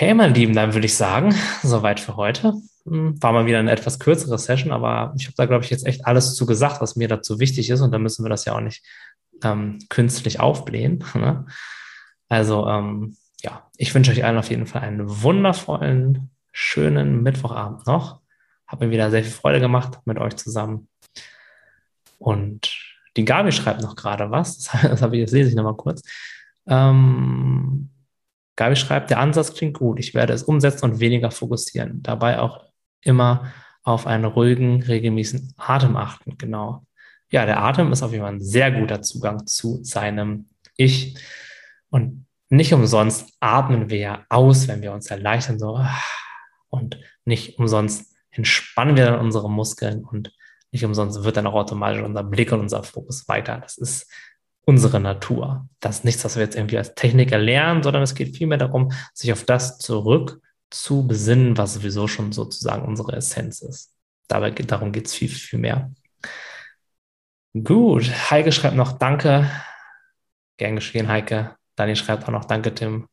Okay, 0.01 0.15
meine 0.15 0.33
Lieben, 0.33 0.55
dann 0.55 0.73
würde 0.73 0.87
ich 0.87 0.97
sagen, 0.97 1.35
soweit 1.63 2.01
für 2.01 2.17
heute. 2.17 2.55
Hm, 2.87 3.23
war 3.23 3.33
mal 3.33 3.45
wieder 3.45 3.59
eine 3.59 3.71
etwas 3.71 3.99
kürzere 3.99 4.39
Session, 4.39 4.73
aber 4.73 5.13
ich 5.19 5.27
habe 5.27 5.35
da, 5.37 5.45
glaube 5.45 5.63
ich, 5.63 5.69
jetzt 5.71 5.85
echt 5.85 6.07
alles 6.07 6.37
zu 6.37 6.47
gesagt, 6.47 6.81
was 6.81 6.97
mir 6.97 7.07
dazu 7.07 7.39
wichtig 7.39 7.69
ist 7.69 7.83
und 7.83 7.93
da 7.93 7.99
müssen 7.99 8.25
wir 8.25 8.31
das 8.31 8.47
ja 8.47 8.55
auch 8.55 8.63
nicht 8.63 8.83
ähm, 9.43 9.79
künstlich 9.91 10.41
aufblähen. 10.41 11.05
Ne? 11.15 11.45
Also, 12.31 12.67
ähm, 12.67 13.19
ja, 13.43 13.69
ich 13.77 13.95
wünsche 13.95 14.11
euch 14.11 14.25
allen 14.25 14.39
auf 14.39 14.49
jeden 14.49 14.67
Fall 14.67 14.81
einen 14.81 15.03
wundervollen, 15.23 16.31
schönen 16.51 17.23
Mittwochabend 17.23 17.87
noch. 17.87 18.23
Hat 18.67 18.81
mir 18.81 18.91
wieder 18.91 19.11
sehr 19.11 19.23
viel 19.23 19.33
Freude 19.33 19.61
gemacht 19.61 19.99
mit 20.07 20.17
euch 20.17 20.37
zusammen. 20.37 20.89
Und 22.17 22.75
die 23.19 23.27
Gabi 23.27 23.53
schreibt 23.53 23.83
noch 23.83 23.97
gerade 23.97 24.31
was. 24.31 24.71
Das, 24.83 25.01
das, 25.01 25.13
ich, 25.13 25.25
das 25.25 25.33
lese 25.33 25.51
ich 25.51 25.57
nochmal 25.57 25.77
kurz. 25.77 26.01
Ähm, 26.67 27.91
Gabi 28.61 28.77
schreibt, 28.77 29.09
der 29.09 29.21
Ansatz 29.21 29.55
klingt 29.55 29.79
gut. 29.79 29.99
Ich 29.99 30.13
werde 30.13 30.35
es 30.35 30.43
umsetzen 30.43 30.85
und 30.85 31.01
weniger 31.01 31.31
fokussieren. 31.31 32.03
Dabei 32.03 32.41
auch 32.41 32.63
immer 33.01 33.51
auf 33.83 34.07
einen 34.07 34.27
ruhigen, 34.27 34.83
regelmäßigen 34.83 35.55
Atem 35.57 35.97
achten. 35.97 36.37
Genau. 36.37 36.85
Ja, 37.31 37.47
der 37.47 37.63
Atem 37.63 37.91
ist 37.91 38.03
auf 38.03 38.13
jeden 38.13 38.23
Fall 38.23 38.35
ein 38.35 38.43
sehr 38.43 38.71
guter 38.71 39.01
Zugang 39.01 39.47
zu 39.47 39.83
seinem 39.83 40.45
Ich. 40.77 41.17
Und 41.89 42.27
nicht 42.51 42.75
umsonst 42.75 43.33
atmen 43.41 43.89
wir 43.89 43.99
ja 43.99 44.25
aus, 44.29 44.69
wenn 44.69 44.83
wir 44.83 44.93
uns 44.93 45.07
erleichtern, 45.07 45.59
so. 45.59 45.83
Und 46.69 47.01
nicht 47.25 47.59
umsonst 47.59 48.15
entspannen 48.31 48.95
wir 48.95 49.07
dann 49.07 49.21
unsere 49.21 49.51
Muskeln 49.51 50.05
und 50.05 50.35
nicht 50.71 50.85
umsonst 50.85 51.25
wird 51.25 51.39
dann 51.39 51.47
auch 51.47 51.55
automatisch 51.55 52.03
unser 52.03 52.25
Blick 52.25 52.53
und 52.53 52.61
unser 52.61 52.83
Fokus 52.83 53.27
weiter. 53.27 53.59
Das 53.59 53.79
ist 53.79 54.13
unsere 54.71 55.01
Natur. 55.01 55.69
Das 55.81 55.97
ist 55.97 56.05
nichts, 56.05 56.25
was 56.25 56.37
wir 56.37 56.45
jetzt 56.45 56.55
irgendwie 56.55 56.79
als 56.79 56.95
Technik 56.95 57.33
erlernen, 57.33 57.83
sondern 57.83 58.05
es 58.05 58.15
geht 58.15 58.37
vielmehr 58.37 58.57
darum, 58.57 58.93
sich 59.13 59.33
auf 59.33 59.45
das 59.45 59.79
zurück 59.79 60.41
zu 60.71 61.09
besinnen, 61.09 61.59
was 61.59 61.75
sowieso 61.75 62.07
schon 62.07 62.31
sozusagen 62.31 62.87
unsere 62.87 63.17
Essenz 63.17 63.63
ist. 63.63 63.93
Dabei, 64.29 64.53
darum 64.53 64.93
geht 64.93 65.07
es 65.07 65.15
viel, 65.15 65.29
viel 65.29 65.59
mehr. 65.59 65.91
Gut, 67.53 68.05
Heike 68.31 68.53
schreibt 68.53 68.77
noch 68.77 68.93
Danke. 68.93 69.51
Gern 70.57 70.77
geschehen, 70.77 71.09
Heike. 71.09 71.57
Dani 71.75 71.97
schreibt 71.97 72.25
auch 72.25 72.33
noch 72.33 72.45
Danke, 72.45 72.73
Tim. 72.73 73.09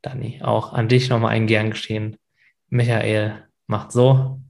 Dani, 0.00 0.40
auch 0.42 0.72
an 0.72 0.88
dich 0.88 1.10
nochmal 1.10 1.32
ein 1.32 1.46
Gern 1.46 1.72
geschehen. 1.72 2.16
Michael 2.68 3.46
macht 3.66 3.92
so. 3.92 4.40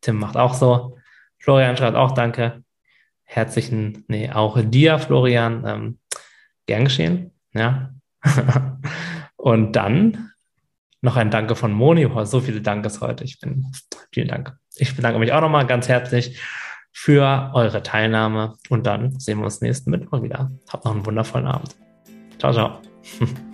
Tim 0.00 0.16
macht 0.16 0.38
auch 0.38 0.54
so. 0.54 0.96
Florian 1.38 1.76
schreibt 1.76 1.96
auch 1.96 2.12
Danke. 2.12 2.64
Herzlichen, 3.30 4.04
nee, 4.08 4.30
auch 4.30 4.58
dir, 4.62 4.98
Florian. 4.98 5.62
Ähm, 5.66 5.98
gern 6.64 6.84
geschehen. 6.84 7.32
Ja. 7.52 7.90
Und 9.36 9.72
dann 9.76 10.30
noch 11.02 11.16
ein 11.16 11.30
Danke 11.30 11.54
von 11.54 11.72
Moni. 11.72 12.06
Oh, 12.06 12.24
so 12.24 12.40
viele 12.40 12.62
Dankes 12.62 13.02
heute. 13.02 13.24
Ich 13.24 13.38
bin, 13.38 13.66
vielen 14.12 14.28
Dank. 14.28 14.56
Ich 14.76 14.96
bedanke 14.96 15.18
mich 15.18 15.32
auch 15.32 15.42
nochmal 15.42 15.66
ganz 15.66 15.88
herzlich 15.88 16.40
für 16.90 17.50
eure 17.52 17.82
Teilnahme. 17.82 18.54
Und 18.70 18.86
dann 18.86 19.20
sehen 19.20 19.38
wir 19.38 19.44
uns 19.44 19.60
nächsten 19.60 19.90
Mittwoch 19.90 20.22
wieder. 20.22 20.50
Habt 20.70 20.86
noch 20.86 20.92
einen 20.92 21.04
wundervollen 21.04 21.46
Abend. 21.46 21.76
Ciao, 22.38 22.52
ciao. 22.52 22.80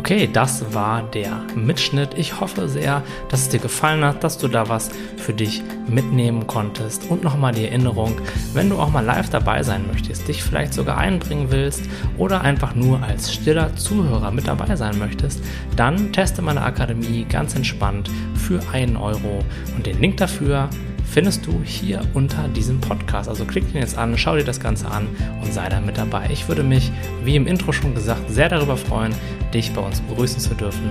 Okay, 0.00 0.30
das 0.32 0.72
war 0.72 1.02
der 1.02 1.42
Mitschnitt. 1.54 2.14
Ich 2.16 2.40
hoffe 2.40 2.70
sehr, 2.70 3.02
dass 3.28 3.42
es 3.42 3.48
dir 3.50 3.60
gefallen 3.60 4.02
hat, 4.02 4.24
dass 4.24 4.38
du 4.38 4.48
da 4.48 4.66
was 4.66 4.88
für 5.18 5.34
dich 5.34 5.62
mitnehmen 5.88 6.46
konntest. 6.46 7.10
Und 7.10 7.22
nochmal 7.22 7.52
die 7.52 7.66
Erinnerung, 7.66 8.18
wenn 8.54 8.70
du 8.70 8.78
auch 8.78 8.90
mal 8.90 9.04
live 9.04 9.28
dabei 9.28 9.62
sein 9.62 9.86
möchtest, 9.86 10.26
dich 10.26 10.42
vielleicht 10.42 10.72
sogar 10.72 10.96
einbringen 10.96 11.48
willst 11.50 11.82
oder 12.16 12.40
einfach 12.40 12.74
nur 12.74 13.02
als 13.02 13.30
stiller 13.30 13.76
Zuhörer 13.76 14.30
mit 14.30 14.48
dabei 14.48 14.74
sein 14.74 14.98
möchtest, 14.98 15.44
dann 15.76 16.14
teste 16.14 16.40
meine 16.40 16.62
Akademie 16.62 17.26
ganz 17.28 17.54
entspannt 17.54 18.10
für 18.34 18.62
einen 18.72 18.96
Euro. 18.96 19.44
Und 19.76 19.84
den 19.84 20.00
Link 20.00 20.16
dafür 20.16 20.70
findest 21.10 21.46
du 21.46 21.62
hier 21.64 22.00
unter 22.14 22.48
diesem 22.48 22.80
Podcast. 22.80 23.28
Also 23.28 23.44
klick 23.44 23.70
den 23.72 23.80
jetzt 23.80 23.98
an, 23.98 24.16
schau 24.16 24.36
dir 24.36 24.44
das 24.44 24.60
Ganze 24.60 24.86
an 24.90 25.08
und 25.42 25.52
sei 25.52 25.68
da 25.68 25.80
mit 25.80 25.98
dabei. 25.98 26.28
Ich 26.32 26.48
würde 26.48 26.62
mich, 26.62 26.90
wie 27.24 27.36
im 27.36 27.46
Intro 27.46 27.72
schon 27.72 27.94
gesagt, 27.94 28.30
sehr 28.30 28.48
darüber 28.48 28.76
freuen, 28.76 29.14
dich 29.52 29.72
bei 29.72 29.80
uns 29.80 30.00
begrüßen 30.00 30.40
zu 30.40 30.54
dürfen. 30.54 30.90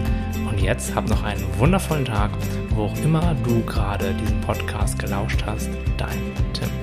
Und 0.49 0.61
jetzt 0.61 0.93
hab 0.93 1.07
noch 1.09 1.23
einen 1.23 1.43
wundervollen 1.57 2.05
Tag, 2.05 2.31
wo 2.71 2.83
auch 2.83 2.97
immer 3.03 3.35
du 3.43 3.63
gerade 3.65 4.13
diesen 4.21 4.41
Podcast 4.41 4.99
gelauscht 4.99 5.43
hast. 5.45 5.69
Dein 5.97 6.19
Tim. 6.53 6.78